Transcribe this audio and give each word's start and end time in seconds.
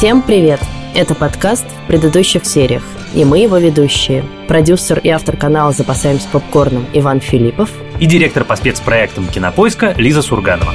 Всем 0.00 0.22
привет! 0.22 0.60
Это 0.94 1.14
подкаст 1.14 1.66
в 1.66 1.86
предыдущих 1.86 2.46
сериях, 2.46 2.82
и 3.14 3.22
мы 3.26 3.40
его 3.40 3.58
ведущие. 3.58 4.24
Продюсер 4.48 4.98
и 4.98 5.10
автор 5.10 5.36
канала 5.36 5.72
«Запасаемся 5.72 6.26
попкорном» 6.32 6.86
Иван 6.94 7.20
Филиппов 7.20 7.70
и 8.00 8.06
директор 8.06 8.46
по 8.46 8.56
спецпроектам 8.56 9.28
«Кинопоиска» 9.28 9.92
Лиза 9.98 10.22
Сурганова. 10.22 10.72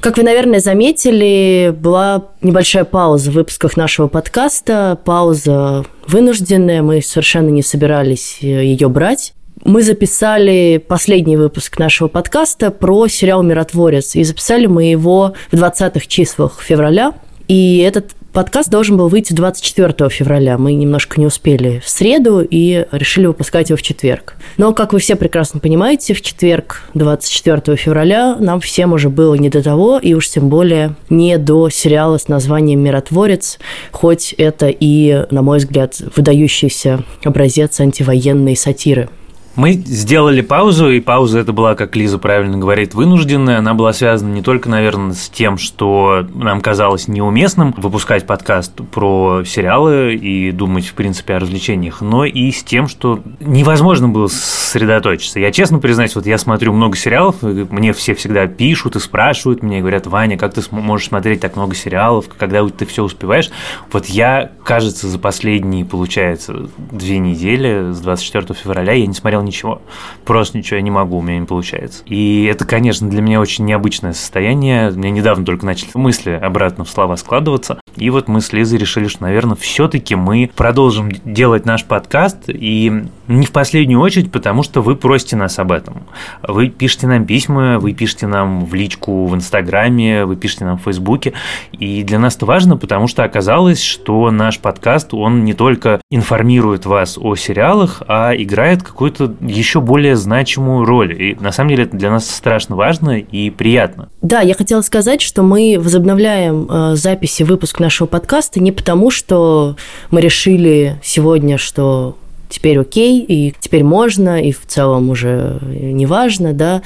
Как 0.00 0.16
вы, 0.16 0.22
наверное, 0.22 0.60
заметили, 0.60 1.70
была 1.78 2.28
небольшая 2.40 2.84
пауза 2.84 3.30
в 3.30 3.34
выпусках 3.34 3.76
нашего 3.76 4.08
подкаста. 4.08 4.98
Пауза 5.04 5.84
вынужденная, 6.06 6.80
мы 6.80 7.02
совершенно 7.02 7.50
не 7.50 7.62
собирались 7.62 8.38
ее 8.40 8.88
брать. 8.88 9.34
Мы 9.64 9.82
записали 9.82 10.78
последний 10.78 11.36
выпуск 11.36 11.78
нашего 11.78 12.08
подкаста 12.08 12.70
про 12.70 13.06
сериал 13.08 13.42
«Миротворец», 13.42 14.16
и 14.16 14.24
записали 14.24 14.64
мы 14.64 14.84
его 14.84 15.34
в 15.52 15.56
20-х 15.56 16.06
числах 16.06 16.62
февраля. 16.62 17.12
И 17.48 17.78
этот 17.78 18.12
Подкаст 18.32 18.68
должен 18.70 18.98
был 18.98 19.08
выйти 19.08 19.32
24 19.32 20.10
февраля. 20.10 20.58
Мы 20.58 20.74
немножко 20.74 21.18
не 21.18 21.26
успели 21.26 21.80
в 21.84 21.88
среду 21.88 22.46
и 22.48 22.86
решили 22.92 23.26
выпускать 23.26 23.70
его 23.70 23.78
в 23.78 23.82
четверг. 23.82 24.36
Но, 24.58 24.74
как 24.74 24.92
вы 24.92 25.00
все 25.00 25.16
прекрасно 25.16 25.58
понимаете, 25.58 26.12
в 26.12 26.20
четверг, 26.20 26.82
24 26.92 27.76
февраля, 27.76 28.36
нам 28.38 28.60
всем 28.60 28.92
уже 28.92 29.08
было 29.08 29.34
не 29.34 29.48
до 29.48 29.62
того, 29.62 29.98
и 29.98 30.12
уж 30.12 30.28
тем 30.28 30.50
более 30.50 30.94
не 31.08 31.38
до 31.38 31.70
сериала 31.70 32.18
с 32.18 32.28
названием 32.28 32.80
«Миротворец», 32.80 33.58
хоть 33.92 34.34
это 34.34 34.68
и, 34.68 35.24
на 35.30 35.40
мой 35.40 35.58
взгляд, 35.58 36.00
выдающийся 36.14 37.02
образец 37.24 37.80
антивоенной 37.80 38.56
сатиры. 38.56 39.08
Мы 39.56 39.72
сделали 39.72 40.40
паузу, 40.40 40.88
и 40.90 41.00
пауза 41.00 41.40
это 41.40 41.52
была, 41.52 41.74
как 41.74 41.96
Лиза 41.96 42.18
правильно 42.18 42.56
говорит, 42.58 42.94
вынужденная. 42.94 43.58
Она 43.58 43.74
была 43.74 43.92
связана 43.92 44.32
не 44.32 44.42
только, 44.42 44.68
наверное, 44.68 45.14
с 45.14 45.28
тем, 45.28 45.58
что 45.58 46.24
нам 46.32 46.60
казалось 46.60 47.08
неуместным 47.08 47.74
выпускать 47.76 48.24
подкаст 48.24 48.74
про 48.92 49.42
сериалы 49.44 50.14
и 50.14 50.52
думать, 50.52 50.86
в 50.86 50.94
принципе, 50.94 51.34
о 51.34 51.38
развлечениях, 51.40 52.00
но 52.00 52.24
и 52.24 52.52
с 52.52 52.62
тем, 52.62 52.86
что 52.86 53.20
невозможно 53.40 54.08
было 54.08 54.28
сосредоточиться. 54.28 55.40
Я 55.40 55.50
честно 55.50 55.80
признаюсь, 55.80 56.14
вот 56.14 56.26
я 56.26 56.38
смотрю 56.38 56.72
много 56.72 56.96
сериалов, 56.96 57.42
и 57.42 57.66
мне 57.68 57.92
все 57.92 58.14
всегда 58.14 58.46
пишут 58.46 58.94
и 58.94 59.00
спрашивают, 59.00 59.62
мне 59.64 59.80
говорят, 59.80 60.06
Ваня, 60.06 60.38
как 60.38 60.54
ты 60.54 60.62
можешь 60.70 61.08
смотреть 61.08 61.40
так 61.40 61.56
много 61.56 61.74
сериалов, 61.74 62.26
когда 62.38 62.64
ты 62.68 62.86
все 62.86 63.02
успеваешь? 63.02 63.50
Вот 63.90 64.06
я, 64.06 64.52
кажется, 64.62 65.08
за 65.08 65.18
последние, 65.18 65.84
получается, 65.84 66.68
две 66.76 67.18
недели, 67.18 67.92
с 67.92 67.98
24 67.98 68.54
февраля, 68.54 68.92
я 68.92 69.06
не 69.06 69.14
смотрел 69.14 69.47
ничего. 69.48 69.82
Просто 70.24 70.56
ничего 70.56 70.76
я 70.76 70.82
не 70.82 70.90
могу, 70.90 71.18
у 71.18 71.22
меня 71.22 71.38
не 71.38 71.46
получается. 71.46 72.02
И 72.06 72.44
это, 72.44 72.64
конечно, 72.64 73.08
для 73.08 73.20
меня 73.20 73.40
очень 73.40 73.64
необычное 73.64 74.12
состояние. 74.12 74.90
Меня 74.92 75.10
недавно 75.10 75.44
только 75.44 75.66
начали 75.66 75.90
мысли 75.94 76.30
обратно 76.30 76.84
в 76.84 76.90
слова 76.90 77.16
складываться. 77.16 77.80
И 77.96 78.10
вот 78.10 78.28
мы 78.28 78.40
с 78.40 78.52
Лизой 78.52 78.78
решили, 78.78 79.08
что, 79.08 79.22
наверное, 79.22 79.56
все-таки 79.56 80.14
мы 80.14 80.50
продолжим 80.54 81.10
делать 81.24 81.66
наш 81.66 81.84
подкаст. 81.84 82.44
И 82.48 82.92
не 83.26 83.46
в 83.46 83.52
последнюю 83.52 84.00
очередь, 84.00 84.30
потому 84.30 84.62
что 84.62 84.80
вы 84.80 84.94
просите 84.96 85.36
нас 85.36 85.58
об 85.58 85.72
этом. 85.72 86.04
Вы 86.42 86.68
пишете 86.68 87.08
нам 87.08 87.24
письма, 87.24 87.78
вы 87.78 87.92
пишете 87.92 88.26
нам 88.26 88.64
в 88.64 88.74
личку 88.74 89.26
в 89.26 89.34
Инстаграме, 89.34 90.24
вы 90.24 90.36
пишете 90.36 90.64
нам 90.64 90.78
в 90.78 90.82
Фейсбуке. 90.82 91.32
И 91.72 92.02
для 92.04 92.18
нас 92.18 92.36
это 92.36 92.46
важно, 92.46 92.76
потому 92.76 93.08
что 93.08 93.24
оказалось, 93.24 93.82
что 93.82 94.30
наш 94.30 94.58
подкаст, 94.58 95.12
он 95.12 95.44
не 95.44 95.54
только 95.54 96.00
информирует 96.10 96.86
вас 96.86 97.18
о 97.18 97.34
сериалах, 97.34 98.02
а 98.06 98.32
играет 98.34 98.82
какую-то 98.82 99.27
еще 99.40 99.80
более 99.80 100.16
значимую 100.16 100.84
роль. 100.84 101.20
И 101.20 101.36
на 101.40 101.52
самом 101.52 101.70
деле 101.70 101.84
это 101.84 101.96
для 101.96 102.10
нас 102.10 102.28
страшно 102.28 102.76
важно 102.76 103.18
и 103.18 103.50
приятно. 103.50 104.08
Да, 104.22 104.40
я 104.40 104.54
хотела 104.54 104.82
сказать, 104.82 105.20
что 105.20 105.42
мы 105.42 105.76
возобновляем 105.78 106.66
э, 106.70 106.96
записи 106.96 107.42
выпуск 107.42 107.80
нашего 107.80 108.06
подкаста 108.06 108.60
не 108.60 108.72
потому, 108.72 109.10
что 109.10 109.76
мы 110.10 110.20
решили 110.20 110.98
сегодня, 111.02 111.58
что 111.58 112.16
теперь 112.48 112.78
окей, 112.78 113.20
и 113.20 113.54
теперь 113.60 113.84
можно, 113.84 114.40
и 114.40 114.52
в 114.52 114.66
целом 114.66 115.10
уже 115.10 115.60
не 115.62 116.06
важно, 116.06 116.52
да. 116.52 116.82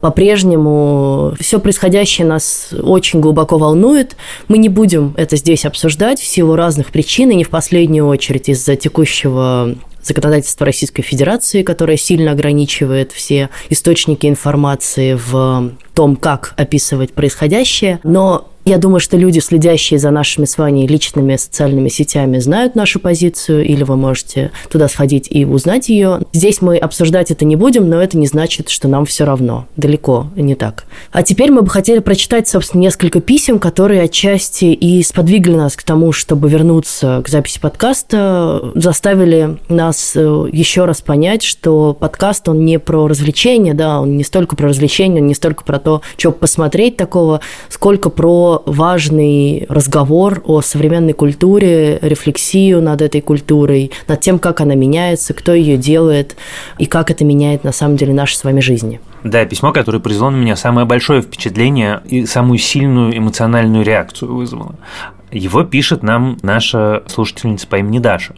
По-прежнему 0.00 1.34
все 1.38 1.60
происходящее 1.60 2.26
нас 2.26 2.70
очень 2.72 3.20
глубоко 3.20 3.58
волнует. 3.58 4.16
Мы 4.48 4.58
не 4.58 4.68
будем 4.68 5.14
это 5.16 5.36
здесь 5.36 5.64
обсуждать 5.64 6.20
в 6.20 6.26
силу 6.26 6.56
разных 6.56 6.90
причин, 6.90 7.30
и 7.30 7.34
не 7.34 7.44
в 7.44 7.50
последнюю 7.50 8.06
очередь 8.06 8.48
из-за 8.48 8.76
текущего 8.76 9.74
законодательства 10.04 10.66
Российской 10.66 11.02
Федерации, 11.02 11.62
которое 11.62 11.96
сильно 11.96 12.32
ограничивает 12.32 13.12
все 13.12 13.50
источники 13.70 14.26
информации 14.26 15.14
в 15.14 15.72
том, 15.94 16.16
как 16.16 16.54
описывать 16.56 17.12
происходящее. 17.12 18.00
Но 18.02 18.50
я 18.64 18.78
думаю, 18.78 19.00
что 19.00 19.16
люди, 19.16 19.40
следящие 19.40 19.98
за 19.98 20.10
нашими 20.10 20.46
с 20.46 20.56
вами 20.56 20.86
личными 20.86 21.36
социальными 21.36 21.88
сетями, 21.88 22.38
знают 22.38 22.74
нашу 22.74 22.98
позицию, 22.98 23.64
или 23.64 23.82
вы 23.84 23.96
можете 23.96 24.52
туда 24.70 24.88
сходить 24.88 25.28
и 25.30 25.44
узнать 25.44 25.88
ее. 25.88 26.20
Здесь 26.32 26.62
мы 26.62 26.78
обсуждать 26.78 27.30
это 27.30 27.44
не 27.44 27.56
будем, 27.56 27.88
но 27.88 28.00
это 28.00 28.16
не 28.16 28.26
значит, 28.26 28.70
что 28.70 28.88
нам 28.88 29.04
все 29.04 29.24
равно. 29.24 29.66
Далеко 29.76 30.28
не 30.36 30.54
так. 30.54 30.84
А 31.12 31.22
теперь 31.22 31.50
мы 31.50 31.62
бы 31.62 31.68
хотели 31.68 31.98
прочитать, 31.98 32.48
собственно, 32.48 32.80
несколько 32.80 33.20
писем, 33.20 33.58
которые 33.58 34.02
отчасти 34.02 34.66
и 34.66 35.02
сподвигли 35.02 35.54
нас 35.54 35.76
к 35.76 35.82
тому, 35.82 36.12
чтобы 36.12 36.48
вернуться 36.48 37.22
к 37.24 37.28
записи 37.28 37.60
подкаста, 37.60 38.72
заставили 38.74 39.58
нас 39.68 40.12
э, 40.14 40.48
еще 40.52 40.84
раз 40.84 41.02
понять, 41.02 41.42
что 41.42 41.94
подкаст, 41.94 42.48
он 42.48 42.64
не 42.64 42.78
про 42.78 43.08
развлечения, 43.08 43.74
да, 43.74 44.00
он 44.00 44.16
не 44.16 44.24
столько 44.24 44.56
про 44.56 44.68
развлечения, 44.68 45.20
он 45.20 45.26
не 45.26 45.34
столько 45.34 45.64
про 45.64 45.78
то, 45.78 46.02
что 46.16 46.32
посмотреть 46.32 46.96
такого, 46.96 47.40
сколько 47.68 48.10
про 48.10 48.53
важный 48.66 49.66
разговор 49.68 50.42
о 50.44 50.60
современной 50.60 51.12
культуре, 51.12 51.98
рефлексию 52.00 52.82
над 52.82 53.02
этой 53.02 53.20
культурой, 53.20 53.90
над 54.08 54.20
тем, 54.20 54.38
как 54.38 54.60
она 54.60 54.74
меняется, 54.74 55.34
кто 55.34 55.52
ее 55.52 55.76
делает 55.76 56.36
и 56.78 56.86
как 56.86 57.10
это 57.10 57.24
меняет 57.24 57.64
на 57.64 57.72
самом 57.72 57.96
деле 57.96 58.12
наши 58.12 58.36
с 58.36 58.44
вами 58.44 58.60
жизни. 58.60 59.00
Да, 59.22 59.44
письмо, 59.46 59.72
которое 59.72 60.00
произвело 60.00 60.30
на 60.30 60.36
меня 60.36 60.56
самое 60.56 60.86
большое 60.86 61.22
впечатление 61.22 62.02
и 62.06 62.26
самую 62.26 62.58
сильную 62.58 63.16
эмоциональную 63.16 63.84
реакцию 63.84 64.34
вызвало. 64.34 64.76
Его 65.30 65.64
пишет 65.64 66.02
нам 66.02 66.38
наша 66.42 67.02
слушательница 67.06 67.66
по 67.66 67.76
имени 67.76 67.98
Даша. 67.98 68.34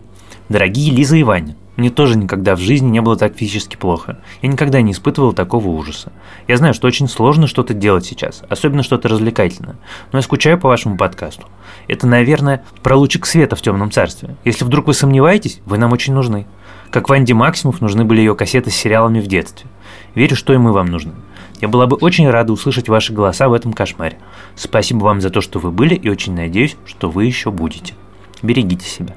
Дорогие 0.48 0.92
Лиза 0.92 1.16
и 1.16 1.24
Ваня, 1.24 1.56
мне 1.76 1.90
тоже 1.90 2.16
никогда 2.16 2.56
в 2.56 2.60
жизни 2.60 2.88
не 2.88 3.00
было 3.00 3.16
так 3.16 3.36
физически 3.36 3.76
плохо. 3.76 4.18
Я 4.40 4.48
никогда 4.48 4.80
не 4.80 4.92
испытывал 4.92 5.32
такого 5.32 5.68
ужаса. 5.68 6.10
Я 6.48 6.56
знаю, 6.56 6.72
что 6.72 6.86
очень 6.86 7.08
сложно 7.08 7.46
что-то 7.46 7.74
делать 7.74 8.06
сейчас, 8.06 8.42
особенно 8.48 8.82
что-то 8.82 9.08
развлекательное. 9.08 9.76
Но 10.10 10.18
я 10.18 10.22
скучаю 10.22 10.58
по 10.58 10.68
вашему 10.68 10.96
подкасту. 10.96 11.46
Это, 11.86 12.06
наверное, 12.06 12.64
про 12.82 12.96
лучик 12.96 13.26
света 13.26 13.56
в 13.56 13.62
темном 13.62 13.90
царстве. 13.90 14.36
Если 14.44 14.64
вдруг 14.64 14.86
вы 14.86 14.94
сомневаетесь, 14.94 15.60
вы 15.66 15.76
нам 15.76 15.92
очень 15.92 16.14
нужны. 16.14 16.46
Как 16.90 17.08
Ванде 17.08 17.34
Максимов 17.34 17.80
нужны 17.80 18.04
были 18.04 18.20
ее 18.20 18.34
кассеты 18.34 18.70
с 18.70 18.76
сериалами 18.76 19.20
в 19.20 19.26
детстве. 19.26 19.68
Верю, 20.14 20.34
что 20.34 20.54
и 20.54 20.58
мы 20.58 20.72
вам 20.72 20.86
нужны. 20.86 21.12
Я 21.60 21.68
была 21.68 21.86
бы 21.86 21.96
очень 21.96 22.28
рада 22.28 22.52
услышать 22.52 22.88
ваши 22.88 23.12
голоса 23.12 23.48
в 23.48 23.52
этом 23.52 23.72
кошмаре. 23.72 24.18
Спасибо 24.54 25.04
вам 25.04 25.20
за 25.20 25.30
то, 25.30 25.40
что 25.40 25.58
вы 25.58 25.70
были, 25.70 25.94
и 25.94 26.08
очень 26.08 26.34
надеюсь, 26.34 26.76
что 26.86 27.10
вы 27.10 27.24
еще 27.24 27.50
будете. 27.50 27.94
Берегите 28.42 28.86
себя. 28.86 29.14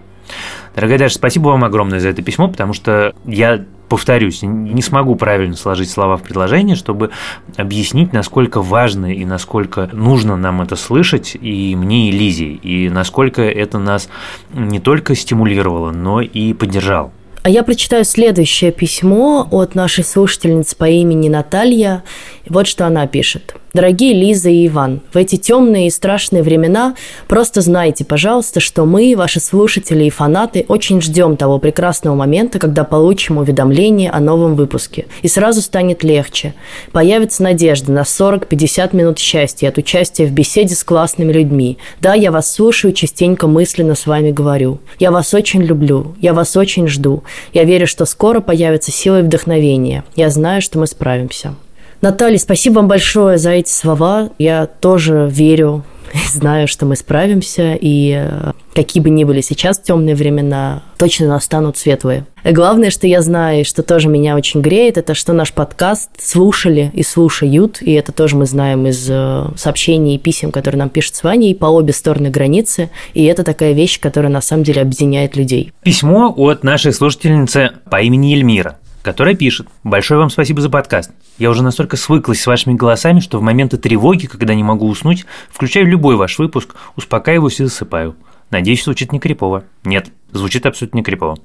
Дорогая 0.75 1.00
Даша, 1.00 1.16
спасибо 1.16 1.50
вам 1.50 1.63
огромное 1.63 2.00
за 2.00 2.09
это 2.09 2.22
письмо, 2.22 2.47
потому 2.47 2.74
что 2.74 3.13
я 3.25 3.66
повторюсь, 3.90 4.44
не 4.44 4.81
смогу 4.81 5.16
правильно 5.16 5.56
сложить 5.56 5.90
слова 5.90 6.16
в 6.18 6.22
предложение, 6.22 6.75
чтобы 6.75 7.09
объяснить, 7.57 8.13
насколько 8.13 8.62
важно 8.62 9.12
и 9.12 9.25
насколько 9.25 9.90
нужно 9.91 10.38
нам 10.38 10.62
это 10.62 10.75
слышать 10.75 11.35
и 11.35 11.75
мне, 11.75 12.09
и 12.09 12.12
Лизе, 12.12 12.46
и 12.46 12.90
насколько 12.90 13.41
это 13.41 13.79
нас 13.79 14.08
не 14.53 14.79
только 14.79 15.16
стимулировало, 15.16 15.91
но 15.91 16.22
и 16.22 16.53
поддержало. 16.53 17.11
А 17.41 17.49
я 17.49 17.64
прочитаю 17.64 18.03
следующее 18.03 18.72
письмо 18.72 19.47
от 19.49 19.73
нашей 19.73 20.03
слушательницы 20.03 20.76
по 20.76 20.88
имени 20.88 21.29
Наталья. 21.29 22.03
Вот 22.47 22.67
что 22.67 22.85
она 22.85 23.08
пишет. 23.08 23.55
Дорогие 23.71 24.13
Лиза 24.13 24.49
и 24.49 24.66
Иван, 24.66 25.01
в 25.13 25.16
эти 25.16 25.35
темные 25.35 25.87
и 25.87 25.91
страшные 25.91 26.41
времена 26.41 26.95
просто 27.27 27.61
знайте, 27.61 28.03
пожалуйста, 28.03 28.59
что 28.59 28.83
мы, 28.85 29.13
ваши 29.16 29.39
слушатели 29.39 30.05
и 30.05 30.09
фанаты, 30.09 30.66
очень 30.67 31.01
ждем 31.01 31.37
того 31.37 31.59
прекрасного 31.59 32.16
момента, 32.16 32.57
когда 32.57 32.83
получим 32.83 33.37
уведомление 33.37 34.09
о 34.09 34.19
новом 34.19 34.55
выпуске. 34.55 35.05
И 35.21 35.27
сразу 35.27 35.61
станет 35.61 36.03
легче. 36.03 36.55
Появится 36.91 37.43
надежда 37.43 37.91
на 37.91 38.01
40-50 38.01 38.95
минут 38.95 39.19
счастья 39.19 39.69
от 39.69 39.77
участия 39.77 40.25
в 40.25 40.31
беседе 40.31 40.73
с 40.73 40.83
классными 40.83 41.31
людьми. 41.31 41.77
Да, 42.01 42.16
я 42.16 42.31
вас 42.31 42.51
слушаю, 42.51 42.91
частенько 42.91 43.45
мысленно 43.45 43.93
с 43.93 44.07
вами 44.07 44.31
говорю. 44.31 44.79
Я 44.97 45.11
вас 45.11 45.31
очень 45.35 45.61
люблю, 45.61 46.16
я 46.19 46.33
вас 46.33 46.57
очень 46.57 46.87
жду. 46.87 47.21
Я 47.53 47.66
верю, 47.66 47.85
что 47.85 48.05
скоро 48.05 48.39
появится 48.39 48.91
сила 48.91 49.19
и 49.19 49.23
вдохновение. 49.23 50.03
Я 50.16 50.31
знаю, 50.31 50.63
что 50.63 50.79
мы 50.79 50.87
справимся. 50.87 51.53
Наталья, 52.01 52.37
спасибо 52.37 52.75
вам 52.75 52.87
большое 52.87 53.37
за 53.37 53.51
эти 53.51 53.69
слова. 53.69 54.29
Я 54.37 54.67
тоже 54.67 55.28
верю 55.29 55.84
знаю, 56.31 56.67
что 56.67 56.85
мы 56.85 56.96
справимся, 56.96 57.78
и 57.79 58.13
э, 58.17 58.51
какие 58.73 59.01
бы 59.01 59.09
ни 59.09 59.23
были 59.23 59.41
сейчас 59.41 59.79
темные 59.79 60.16
времена, 60.16 60.84
точно 60.97 61.28
настанут 61.28 61.78
светлые. 61.78 62.25
Главное, 62.43 62.90
что 62.90 63.05
я 63.05 63.22
знаю, 63.22 63.66
что 63.66 63.84
тоже 63.84 64.07
меня 64.07 64.35
очень 64.35 64.61
греет, 64.61 64.97
это 64.97 65.13
что 65.13 65.34
наш 65.34 65.51
подкаст 65.51 66.09
слушали 66.19 66.91
и 66.93 67.03
слушают, 67.03 67.81
и 67.81 67.91
это 67.93 68.11
тоже 68.11 68.37
мы 68.37 68.45
знаем 68.45 68.87
из 68.87 69.07
э, 69.09 69.45
сообщений 69.55 70.16
и 70.16 70.19
писем, 70.19 70.52
которые 70.52 70.79
нам 70.79 70.90
пишут 70.90 71.16
с 71.16 71.23
Ваней 71.23 71.53
по 71.53 71.66
обе 71.66 71.93
стороны 71.93 72.29
границы, 72.29 72.90
и 73.13 73.25
это 73.25 73.43
такая 73.43 73.73
вещь, 73.73 73.99
которая 73.99 74.31
на 74.31 74.41
самом 74.41 74.63
деле 74.63 74.81
объединяет 74.81 75.35
людей. 75.35 75.73
Письмо 75.84 76.34
от 76.35 76.63
нашей 76.63 76.93
слушательницы 76.93 77.72
по 77.90 78.02
имени 78.02 78.34
Эльмира 78.34 78.78
которая 79.01 79.35
пишет 79.35 79.67
«Большое 79.84 80.19
вам 80.19 80.29
спасибо 80.29 80.61
за 80.61 80.69
подкаст. 80.69 81.11
Я 81.37 81.49
уже 81.49 81.63
настолько 81.63 81.97
свыклась 81.97 82.41
с 82.41 82.47
вашими 82.47 82.73
голосами, 82.73 83.19
что 83.19 83.40
в 83.40 83.41
моменты 83.41 83.78
тревоги, 83.78 84.25
когда 84.25 84.53
не 84.53 84.63
могу 84.63 84.87
уснуть, 84.87 85.25
включаю 85.49 85.87
любой 85.87 86.16
ваш 86.16 86.37
выпуск, 86.40 86.75
успокаиваюсь 86.96 87.59
и 87.59 87.66
засыпаю. 87.66 88.16
Надеюсь, 88.51 88.84
звучит 88.84 89.11
не 89.11 89.19
крипово. 89.19 89.63
Нет, 89.84 90.09
звучит 90.31 90.66
абсолютно 90.66 90.97
не 90.97 91.03
крипово. 91.03 91.37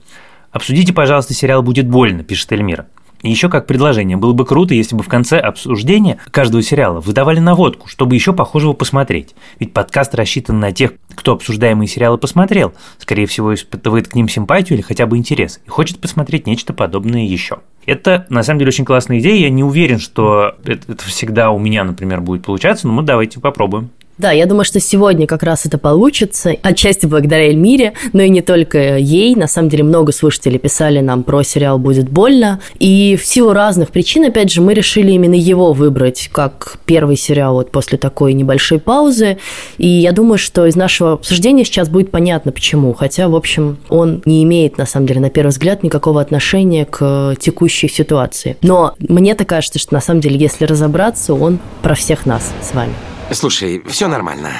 Обсудите, 0.50 0.92
пожалуйста, 0.92 1.34
сериал 1.34 1.62
«Будет 1.62 1.88
больно», 1.88 2.22
пишет 2.22 2.52
Эльмира. 2.52 2.86
Еще 3.24 3.48
как 3.48 3.66
предложение, 3.66 4.18
было 4.18 4.34
бы 4.34 4.44
круто, 4.44 4.74
если 4.74 4.94
бы 4.94 5.02
в 5.02 5.08
конце 5.08 5.38
обсуждения 5.38 6.18
каждого 6.30 6.62
сериала 6.62 7.00
выдавали 7.00 7.40
наводку, 7.40 7.88
чтобы 7.88 8.14
еще 8.14 8.34
похожего 8.34 8.74
посмотреть. 8.74 9.34
Ведь 9.58 9.72
подкаст 9.72 10.14
рассчитан 10.14 10.60
на 10.60 10.72
тех, 10.72 10.92
кто 11.14 11.32
обсуждаемые 11.32 11.88
сериалы 11.88 12.18
посмотрел, 12.18 12.74
скорее 12.98 13.26
всего, 13.26 13.54
испытывает 13.54 14.08
к 14.08 14.14
ним 14.14 14.28
симпатию 14.28 14.76
или 14.76 14.84
хотя 14.84 15.06
бы 15.06 15.16
интерес, 15.16 15.60
и 15.64 15.70
хочет 15.70 16.00
посмотреть 16.00 16.46
нечто 16.46 16.74
подобное 16.74 17.24
еще. 17.24 17.60
Это, 17.86 18.26
на 18.28 18.42
самом 18.42 18.58
деле, 18.58 18.68
очень 18.68 18.84
классная 18.84 19.18
идея. 19.20 19.40
Я 19.40 19.50
не 19.50 19.64
уверен, 19.64 20.00
что 20.00 20.56
это, 20.64 20.92
это 20.92 21.04
всегда 21.04 21.50
у 21.50 21.58
меня, 21.58 21.84
например, 21.84 22.20
будет 22.20 22.44
получаться, 22.44 22.86
но 22.86 22.92
мы 22.92 23.02
давайте 23.02 23.40
попробуем. 23.40 23.90
Да, 24.16 24.30
я 24.30 24.46
думаю, 24.46 24.64
что 24.64 24.78
сегодня 24.78 25.26
как 25.26 25.42
раз 25.42 25.66
это 25.66 25.76
получится, 25.76 26.54
отчасти 26.62 27.06
благодаря 27.06 27.48
Эльмире, 27.48 27.94
но 28.12 28.22
и 28.22 28.28
не 28.28 28.42
только 28.42 28.96
ей. 28.96 29.34
На 29.34 29.48
самом 29.48 29.68
деле 29.68 29.82
много 29.82 30.12
слушателей 30.12 30.58
писали 30.58 31.00
нам 31.00 31.24
про 31.24 31.42
сериал 31.42 31.78
«Будет 31.78 32.08
больно», 32.08 32.60
и 32.78 33.16
в 33.20 33.24
силу 33.24 33.52
разных 33.52 33.90
причин, 33.90 34.24
опять 34.24 34.52
же, 34.52 34.60
мы 34.62 34.74
решили 34.74 35.10
именно 35.12 35.34
его 35.34 35.72
выбрать 35.72 36.28
как 36.32 36.78
первый 36.86 37.16
сериал 37.16 37.54
вот 37.54 37.72
после 37.72 37.98
такой 37.98 38.34
небольшой 38.34 38.78
паузы, 38.78 39.38
и 39.78 39.88
я 39.88 40.12
думаю, 40.12 40.38
что 40.38 40.66
из 40.66 40.76
нашего 40.76 41.14
обсуждения 41.14 41.64
сейчас 41.64 41.88
будет 41.88 42.10
понятно, 42.12 42.52
почему, 42.52 42.94
хотя, 42.94 43.28
в 43.28 43.34
общем, 43.34 43.78
он 43.88 44.22
не 44.24 44.44
имеет, 44.44 44.78
на 44.78 44.86
самом 44.86 45.06
деле, 45.06 45.20
на 45.20 45.30
первый 45.30 45.50
взгляд, 45.50 45.82
никакого 45.82 46.20
отношения 46.20 46.84
к 46.84 47.34
текущей 47.40 47.88
ситуации. 47.88 48.56
Но 48.62 48.94
мне-то 49.00 49.44
кажется, 49.44 49.80
что, 49.80 49.92
на 49.94 50.00
самом 50.00 50.20
деле, 50.20 50.36
если 50.36 50.64
разобраться, 50.64 51.34
он 51.34 51.58
про 51.82 51.94
всех 51.94 52.26
нас 52.26 52.52
с 52.62 52.74
вами. 52.74 52.92
Слушай, 53.30 53.82
все 53.86 54.08
нормально. 54.08 54.50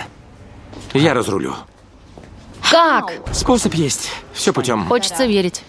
Я 0.93 1.14
разрулю. 1.14 1.55
Как? 2.70 3.12
Способ 3.32 3.75
есть. 3.75 4.11
Все 4.32 4.52
путем. 4.52 4.87
Хочется 4.87 5.26
верить. 5.26 5.62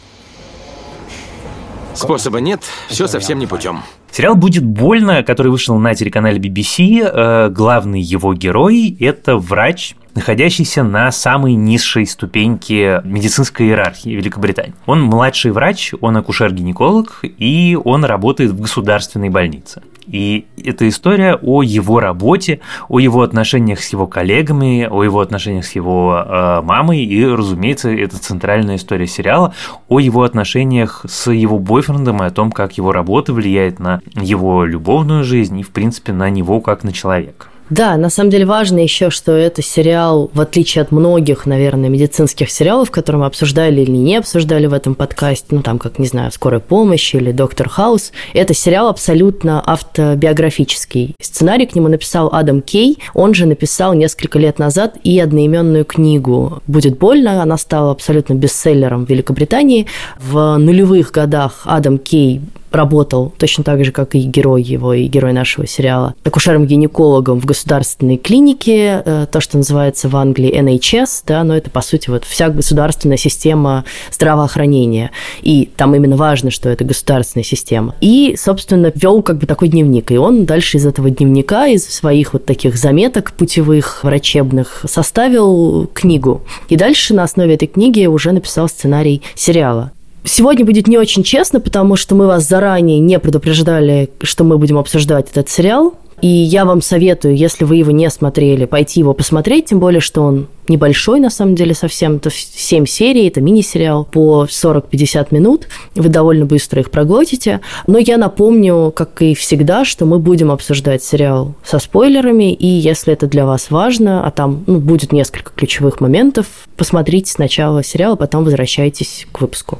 Способа 1.93 2.41
нет, 2.41 2.61
все 2.89 3.07
совсем 3.07 3.39
не 3.39 3.47
путем. 3.47 3.81
Сериал 4.11 4.35
«Будет 4.35 4.65
больно», 4.65 5.23
который 5.23 5.49
вышел 5.49 5.77
на 5.77 5.95
телеканале 5.95 6.39
BBC, 6.39 7.01
э, 7.01 7.49
главный 7.49 8.01
его 8.01 8.33
герой– 8.33 8.95
это 8.99 9.37
врач, 9.37 9.95
находящийся 10.13 10.83
на 10.83 11.11
самой 11.11 11.53
низшей 11.53 12.05
ступеньке 12.05 13.01
медицинской 13.03 13.67
иерархии 13.67 14.09
Великобритании. 14.09 14.73
Он 14.85 15.01
младший 15.03 15.51
врач, 15.51 15.93
он 16.01 16.17
акушер-гинеколог, 16.17 17.19
и 17.23 17.77
он 17.81 18.03
работает 18.05 18.51
в 18.51 18.59
государственной 18.61 19.29
больнице. 19.29 19.81
И 20.07 20.45
это 20.63 20.87
история 20.87 21.35
о 21.41 21.63
его 21.63 21.99
работе, 21.99 22.59
о 22.89 22.99
его 22.99 23.21
отношениях 23.21 23.79
с 23.79 23.89
его 23.89 24.07
коллегами, 24.07 24.87
о 24.89 25.03
его 25.03 25.19
отношениях 25.19 25.65
с 25.65 25.71
его 25.73 26.23
э, 26.25 26.61
мамой, 26.61 27.03
и, 27.03 27.25
разумеется, 27.25 27.89
это 27.89 28.19
центральная 28.19 28.75
история 28.75 29.07
сериала 29.07 29.53
о 29.87 29.99
его 29.99 30.23
отношениях 30.23 31.05
с 31.07 31.31
его 31.31 31.59
бойфрендом 31.59 32.23
и 32.23 32.25
о 32.25 32.31
том, 32.31 32.51
как 32.51 32.77
его 32.77 32.91
работа 32.91 33.33
влияет 33.33 33.79
на 33.79 34.01
его 34.13 34.65
любовную 34.65 35.23
жизнь 35.23 35.59
и, 35.59 35.63
в 35.63 35.71
принципе, 35.71 36.13
на 36.13 36.29
него 36.29 36.61
как 36.61 36.83
на 36.83 36.91
человека. 36.91 37.47
Да, 37.69 37.97
на 37.97 38.09
самом 38.09 38.29
деле 38.29 38.45
важно 38.45 38.79
еще, 38.79 39.09
что 39.09 39.31
это 39.31 39.63
сериал, 39.63 40.29
в 40.33 40.41
отличие 40.41 40.83
от 40.83 40.91
многих, 40.91 41.47
наверное, 41.47 41.89
медицинских 41.89 42.51
сериалов, 42.51 42.91
которые 42.91 43.21
мы 43.21 43.25
обсуждали 43.25 43.81
или 43.81 43.91
не 43.91 44.17
обсуждали 44.17 44.67
в 44.67 44.73
этом 44.73 44.93
подкасте, 44.93 45.47
ну 45.49 45.63
там, 45.63 45.79
как, 45.79 45.97
не 45.97 46.05
знаю, 46.05 46.31
«Скорая 46.31 46.59
помощь» 46.59 47.15
или 47.15 47.31
«Доктор 47.31 47.67
Хаус», 47.67 48.11
это 48.33 48.53
сериал 48.53 48.87
абсолютно 48.87 49.63
автобиографический. 49.65 51.15
Сценарий 51.19 51.65
к 51.65 51.75
нему 51.75 51.87
написал 51.87 52.29
Адам 52.31 52.61
Кей, 52.61 52.99
он 53.15 53.33
же 53.33 53.47
написал 53.47 53.93
несколько 53.93 54.37
лет 54.37 54.59
назад 54.59 54.97
и 55.03 55.19
одноименную 55.19 55.85
книгу 55.85 56.61
«Будет 56.67 56.99
больно», 56.99 57.41
она 57.41 57.57
стала 57.57 57.91
абсолютно 57.91 58.35
бестселлером 58.35 59.05
в 59.05 59.09
Великобритании. 59.09 59.87
В 60.19 60.57
нулевых 60.57 61.11
годах 61.11 61.63
Адам 61.65 61.97
Кей 61.97 62.41
работал 62.75 63.33
точно 63.37 63.63
так 63.63 63.83
же, 63.83 63.91
как 63.91 64.15
и 64.15 64.19
герой 64.19 64.61
его, 64.61 64.93
и 64.93 65.07
герой 65.07 65.33
нашего 65.33 65.67
сериала, 65.67 66.15
акушером-гинекологом 66.23 67.39
в 67.39 67.45
государственной 67.45 68.17
клинике, 68.17 69.01
э, 69.05 69.27
то, 69.31 69.39
что 69.39 69.57
называется 69.57 70.09
в 70.09 70.15
Англии 70.15 70.53
NHS, 70.59 71.23
да, 71.27 71.43
но 71.43 71.55
это, 71.55 71.69
по 71.69 71.81
сути, 71.81 72.09
вот 72.09 72.23
вся 72.25 72.49
государственная 72.49 73.17
система 73.17 73.85
здравоохранения. 74.11 75.11
И 75.41 75.69
там 75.75 75.95
именно 75.95 76.15
важно, 76.15 76.51
что 76.51 76.69
это 76.69 76.83
государственная 76.83 77.43
система. 77.43 77.95
И, 78.01 78.35
собственно, 78.37 78.91
вел 78.93 79.21
как 79.21 79.37
бы 79.37 79.47
такой 79.47 79.69
дневник. 79.69 80.11
И 80.11 80.17
он 80.17 80.45
дальше 80.45 80.77
из 80.77 80.85
этого 80.85 81.09
дневника, 81.09 81.67
из 81.67 81.87
своих 81.87 82.33
вот 82.33 82.45
таких 82.45 82.77
заметок 82.77 83.33
путевых, 83.33 84.03
врачебных, 84.03 84.85
составил 84.87 85.87
книгу. 85.93 86.41
И 86.69 86.75
дальше 86.75 87.13
на 87.13 87.23
основе 87.23 87.55
этой 87.55 87.67
книги 87.67 88.05
уже 88.05 88.31
написал 88.31 88.67
сценарий 88.67 89.21
сериала. 89.35 89.91
Сегодня 90.25 90.65
будет 90.65 90.87
не 90.87 90.97
очень 90.97 91.23
честно, 91.23 91.59
потому 91.59 91.95
что 91.95 92.15
мы 92.15 92.25
вас 92.25 92.47
заранее 92.47 92.99
не 92.99 93.19
предупреждали, 93.19 94.09
что 94.23 94.43
мы 94.43 94.57
будем 94.57 94.77
обсуждать 94.77 95.29
этот 95.29 95.49
сериал. 95.49 95.93
И 96.21 96.27
я 96.27 96.65
вам 96.65 96.81
советую, 96.81 97.35
если 97.35 97.65
вы 97.65 97.75
его 97.75 97.91
не 97.91 98.09
смотрели, 98.09 98.65
пойти 98.65 99.01
его 99.01 99.13
посмотреть, 99.13 99.65
тем 99.65 99.79
более, 99.79 99.99
что 99.99 100.21
он 100.21 100.47
небольшой, 100.67 101.19
на 101.19 101.29
самом 101.29 101.55
деле, 101.55 101.75
совсем. 101.75 102.15
Это 102.15 102.31
7 102.31 102.85
серий, 102.85 103.27
это 103.27 103.41
мини-сериал 103.41 104.05
по 104.05 104.45
40-50 104.45 105.27
минут. 105.31 105.67
Вы 105.93 106.09
довольно 106.09 106.45
быстро 106.45 106.81
их 106.81 106.89
проглотите. 106.89 107.61
Но 107.85 107.99
я 107.99 108.17
напомню, 108.17 108.91
как 108.95 109.21
и 109.21 109.35
всегда, 109.35 109.85
что 109.85 110.05
мы 110.05 110.17
будем 110.17 110.51
обсуждать 110.51 111.03
сериал 111.03 111.53
со 111.63 111.79
спойлерами, 111.79 112.53
и 112.53 112.65
если 112.65 113.13
это 113.13 113.27
для 113.27 113.45
вас 113.45 113.69
важно, 113.69 114.25
а 114.25 114.31
там 114.31 114.63
ну, 114.65 114.79
будет 114.79 115.11
несколько 115.11 115.51
ключевых 115.51 115.99
моментов, 115.99 116.47
посмотрите 116.77 117.31
сначала 117.31 117.83
сериал, 117.83 118.13
а 118.13 118.17
потом 118.17 118.43
возвращайтесь 118.45 119.27
к 119.31 119.41
выпуску. 119.41 119.77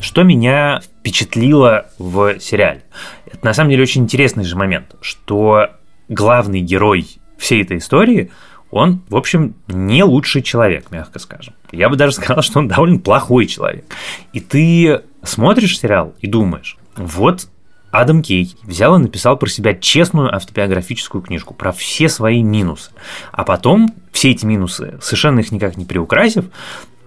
Что 0.00 0.22
меня 0.22 0.80
впечатлило 0.80 1.86
в 1.98 2.40
сериале? 2.40 2.82
Это 3.26 3.44
на 3.44 3.52
самом 3.52 3.70
деле 3.70 3.82
очень 3.82 4.02
интересный 4.02 4.44
же 4.44 4.56
момент, 4.56 4.96
что 5.02 5.68
главный 6.08 6.60
герой 6.60 7.06
всей 7.36 7.62
этой 7.62 7.78
истории, 7.78 8.30
он, 8.70 9.02
в 9.08 9.16
общем, 9.16 9.54
не 9.68 10.02
лучший 10.02 10.42
человек, 10.42 10.90
мягко 10.90 11.18
скажем. 11.18 11.54
Я 11.70 11.88
бы 11.88 11.96
даже 11.96 12.12
сказал, 12.12 12.42
что 12.42 12.60
он 12.60 12.68
довольно 12.68 12.98
плохой 12.98 13.46
человек. 13.46 13.84
И 14.32 14.40
ты 14.40 15.02
смотришь 15.22 15.78
сериал 15.78 16.14
и 16.20 16.26
думаешь, 16.26 16.78
вот 16.96 17.48
Адам 17.90 18.22
Кей 18.22 18.56
взял 18.62 18.96
и 18.96 19.02
написал 19.02 19.36
про 19.36 19.48
себя 19.48 19.74
честную 19.74 20.34
автобиографическую 20.34 21.22
книжку 21.22 21.52
про 21.54 21.72
все 21.72 22.08
свои 22.08 22.42
минусы. 22.42 22.90
А 23.32 23.44
потом 23.44 23.94
все 24.12 24.30
эти 24.30 24.46
минусы, 24.46 24.98
совершенно 25.02 25.40
их 25.40 25.52
никак 25.52 25.76
не 25.76 25.84
приукрасив, 25.84 26.46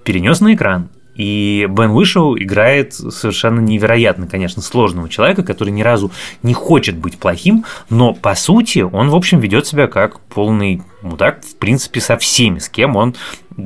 перенес 0.04 0.42
на 0.42 0.54
экран 0.54 0.90
и 1.16 1.68
Бен 1.70 1.92
Вышел 1.92 2.36
играет 2.36 2.94
совершенно 2.94 3.60
невероятно, 3.60 4.28
конечно, 4.28 4.62
сложного 4.62 5.10
человека, 5.10 5.44
который 5.44 5.70
ни 5.70 5.82
разу 5.82 6.12
не 6.42 6.54
хочет 6.54 6.98
быть 6.98 7.18
плохим, 7.18 7.66
но 7.90 8.14
по 8.14 8.36
сути 8.36 8.80
он, 8.80 9.10
в 9.10 9.16
общем, 9.16 9.40
ведет 9.40 9.68
себя 9.68 9.88
как 9.88 10.20
полный 10.20 10.82
мудак, 11.02 11.44
в 11.44 11.56
принципе, 11.58 12.02
со 12.02 12.18
всеми, 12.18 12.60
с 12.60 12.70
кем 12.70 12.96
он 12.96 13.16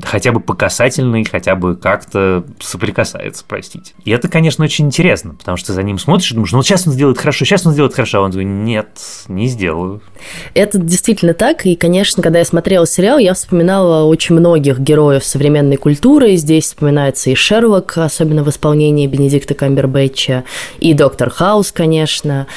хотя 0.04 0.32
бы 0.32 0.40
по 0.40 0.54
касательной, 0.54 1.24
хотя 1.24 1.56
бы 1.56 1.76
как-то 1.76 2.46
соприкасается, 2.60 3.44
простите. 3.48 3.94
И 4.04 4.12
это, 4.12 4.28
конечно, 4.28 4.64
очень 4.64 4.88
интересно, 4.88 5.34
потому 5.34 5.58
что 5.58 5.74
за 5.74 5.84
ним 5.84 6.00
смотришь 6.00 6.32
и 6.32 6.34
думаешь, 6.34 6.52
ну 6.52 6.64
сейчас 6.64 6.88
он 6.88 6.94
сделает 6.94 7.18
хорошо, 7.18 7.46
сейчас 7.46 7.66
он 7.66 7.74
сделает 7.74 7.94
хорошо, 7.94 8.20
а 8.20 8.22
он 8.22 8.32
говорит, 8.32 8.50
нет, 8.50 8.90
не 9.28 9.48
сделаю. 9.48 10.02
Это 10.54 10.78
действительно 10.78 11.34
так, 11.34 11.66
и, 11.66 11.76
конечно, 11.76 12.24
когда 12.24 12.40
я 12.40 12.46
смотрела 12.46 12.86
сериал, 12.86 13.18
я 13.18 13.34
вспоминала 13.34 14.06
очень 14.06 14.36
многих 14.36 14.80
героев 14.80 15.24
современной 15.24 15.78
культуры, 15.78 16.36
здесь 16.36 16.66
вспоминается 16.66 17.30
и 17.30 17.36
Шерлок, 17.36 17.98
особенно 17.98 18.44
в 18.44 18.50
исполнении 18.50 19.08
Бенедикта 19.08 19.54
Камбербэтча, 19.54 20.44
и 20.80 20.94
Доктор 20.94 21.30
Хаус, 21.30 21.72
конечно, 21.72 22.48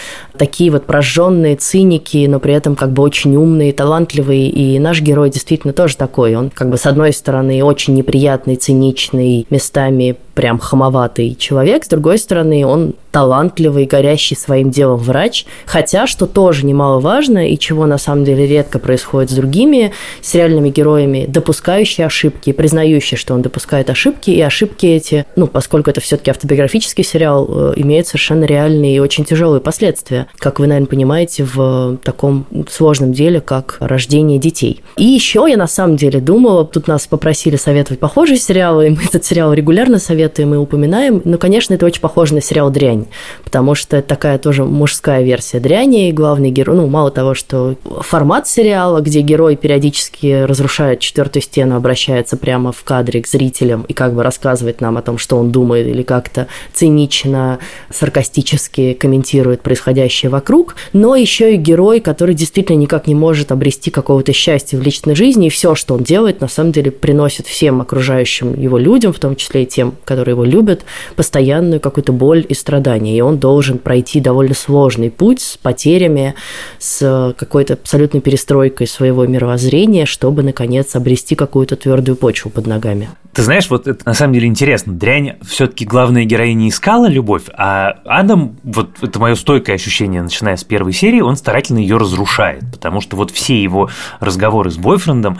такие 0.41 0.71
вот 0.71 0.87
прожженные 0.87 1.55
циники, 1.55 2.27
но 2.27 2.41
при 2.41 2.55
этом 2.55 2.75
как 2.75 2.93
бы 2.93 3.03
очень 3.03 3.37
умные, 3.37 3.75
талантливые, 3.75 4.49
и 4.49 4.79
наш 4.79 5.03
герой 5.03 5.29
действительно 5.29 5.75
тоже 5.75 5.99
такой, 5.99 6.35
он 6.35 6.49
как 6.49 6.71
бы 6.71 6.79
с 6.79 6.87
одной 6.87 7.13
стороны 7.13 7.63
очень 7.63 7.93
неприятный, 7.93 8.57
циничный, 8.57 9.47
местами 9.51 10.17
прям 10.41 10.59
хамоватый 10.59 11.37
человек, 11.39 11.85
с 11.85 11.89
другой 11.89 12.17
стороны, 12.17 12.65
он 12.65 12.95
талантливый, 13.11 13.85
горящий 13.85 14.35
своим 14.35 14.71
делом 14.71 14.99
врач, 14.99 15.45
хотя, 15.67 16.07
что 16.07 16.27
тоже 16.27 16.65
немаловажно, 16.65 17.51
и 17.51 17.59
чего 17.59 17.85
на 17.85 17.99
самом 17.99 18.25
деле 18.25 18.47
редко 18.47 18.79
происходит 18.79 19.31
с 19.31 19.35
другими 19.35 19.93
сериальными 20.23 20.71
героями, 20.71 21.27
допускающие 21.29 22.07
ошибки, 22.07 22.53
признающие, 22.53 23.19
что 23.19 23.35
он 23.35 23.43
допускает 23.43 23.91
ошибки, 23.91 24.31
и 24.31 24.41
ошибки 24.41 24.87
эти, 24.87 25.27
ну, 25.37 25.47
поскольку 25.47 25.91
это 25.91 26.01
все-таки 26.01 26.31
автобиографический 26.31 27.05
сериал, 27.05 27.49
э, 27.51 27.73
имеют 27.77 28.07
совершенно 28.07 28.45
реальные 28.45 28.97
и 28.97 29.01
очень 29.01 29.27
тяжелые 29.27 29.61
последствия, 29.61 30.27
как 30.39 30.59
вы, 30.59 30.69
наверное, 30.69 30.89
понимаете, 30.89 31.45
в 31.45 31.99
таком 32.03 32.47
сложном 32.71 33.13
деле, 33.13 33.43
как 33.43 33.77
рождение 33.81 34.39
детей. 34.39 34.83
И 34.97 35.05
еще 35.05 35.45
я 35.47 35.59
на 35.59 35.67
самом 35.67 35.97
деле 35.97 36.21
думала, 36.21 36.65
тут 36.65 36.87
нас 36.89 37.07
попросили 37.07 37.57
советовать 37.57 38.01
похожие 38.01 38.39
сериалы, 38.39 38.87
и 38.87 38.91
мы 38.91 39.03
этот 39.05 39.25
сериал 39.25 39.53
регулярно 39.53 39.99
советуем 39.99 40.30
и 40.39 40.45
упоминаем, 40.45 41.23
но, 41.25 41.39
конечно, 41.39 41.75
это 41.75 41.87
очень 41.87 42.01
похоже 42.01 42.35
на 42.35 42.41
сериал 42.41 42.71
«Дрянь», 42.71 43.07
потому 43.45 43.75
что 43.75 43.97
это 43.97 44.09
такая 44.09 44.39
тоже 44.39 44.65
мужская 44.65 45.23
версия 45.23 45.61
«Дряни», 45.61 46.09
и 46.09 46.13
главный 46.13 46.51
герой, 46.51 46.77
ну, 46.77 46.87
мало 46.87 47.11
того, 47.11 47.35
что 47.35 47.77
формат 48.01 48.47
сериала, 48.47 49.01
где 49.01 49.21
герой 49.21 49.57
периодически 49.57 50.45
разрушает 50.45 51.01
четвертую 51.01 51.43
стену, 51.43 51.77
обращается 51.77 52.37
прямо 52.37 52.73
в 52.73 52.83
кадре 52.85 53.23
к 53.23 53.27
зрителям 53.27 53.83
и 53.89 53.93
как 53.93 54.15
бы 54.15 54.23
рассказывает 54.23 54.81
нам 54.81 54.97
о 54.97 55.03
том, 55.03 55.19
что 55.19 55.37
он 55.37 55.51
думает, 55.51 55.87
или 55.87 56.03
как-то 56.03 56.47
цинично, 56.73 57.59
саркастически 57.91 58.95
комментирует 58.95 59.63
происходящее 59.63 60.31
вокруг, 60.31 60.77
но 60.93 61.17
еще 61.17 61.55
и 61.55 61.57
герой, 61.57 62.01
который 62.01 62.35
действительно 62.35 62.77
никак 62.77 63.07
не 63.07 63.15
может 63.15 63.53
обрести 63.53 63.91
какого-то 63.91 64.33
счастья 64.33 64.79
в 64.79 64.83
личной 64.83 65.15
жизни, 65.15 65.47
и 65.47 65.51
все, 65.51 65.75
что 65.75 65.95
он 65.95 66.03
делает, 66.03 66.41
на 66.41 66.49
самом 66.49 66.73
деле 66.73 66.91
приносит 66.91 67.47
всем 67.47 67.81
окружающим 67.81 68.55
его 68.59 68.79
людям, 68.79 69.13
в 69.13 69.19
том 69.19 69.37
числе 69.37 69.65
и 69.65 69.67
тем, 69.67 69.95
которые 70.11 70.33
его 70.33 70.45
любят, 70.45 70.85
постоянную 71.15 71.79
какую-то 71.79 72.13
боль 72.13 72.45
и 72.49 72.53
страдания. 72.53 73.17
И 73.17 73.21
он 73.21 73.39
должен 73.39 73.79
пройти 73.79 74.19
довольно 74.19 74.55
сложный 74.55 75.09
путь 75.09 75.41
с 75.41 75.57
потерями, 75.57 76.35
с 76.81 77.33
какой-то 77.39 77.75
абсолютной 77.75 78.21
перестройкой 78.21 78.89
своего 78.89 79.25
мировоззрения, 79.25 80.07
чтобы, 80.07 80.43
наконец, 80.43 80.97
обрести 80.97 81.37
какую-то 81.37 81.77
твердую 81.77 82.17
почву 82.17 82.51
под 82.51 82.67
ногами. 82.67 83.09
Ты 83.33 83.43
знаешь, 83.43 83.71
вот 83.71 83.87
это 83.87 84.05
на 84.05 84.15
самом 84.15 84.35
деле 84.35 84.49
интересно. 84.49 84.93
Дрянь 84.93 85.35
все-таки 85.49 85.85
главная 85.85 86.25
героиня 86.25 86.69
искала 86.69 87.07
любовь, 87.07 87.45
а 87.57 88.01
Адам, 88.05 88.57
вот 88.65 88.89
это 89.03 89.21
мое 89.21 89.37
стойкое 89.37 89.77
ощущение, 89.77 90.23
начиная 90.23 90.57
с 90.57 90.65
первой 90.65 90.93
серии, 90.93 91.21
он 91.21 91.37
старательно 91.37 91.79
ее 91.79 91.99
разрушает, 91.99 92.65
потому 92.73 93.01
что 93.01 93.15
вот 93.15 93.31
все 93.31 93.63
его 93.63 93.89
разговоры 94.19 94.73
с 94.73 94.77
бойфрендом 94.77 95.39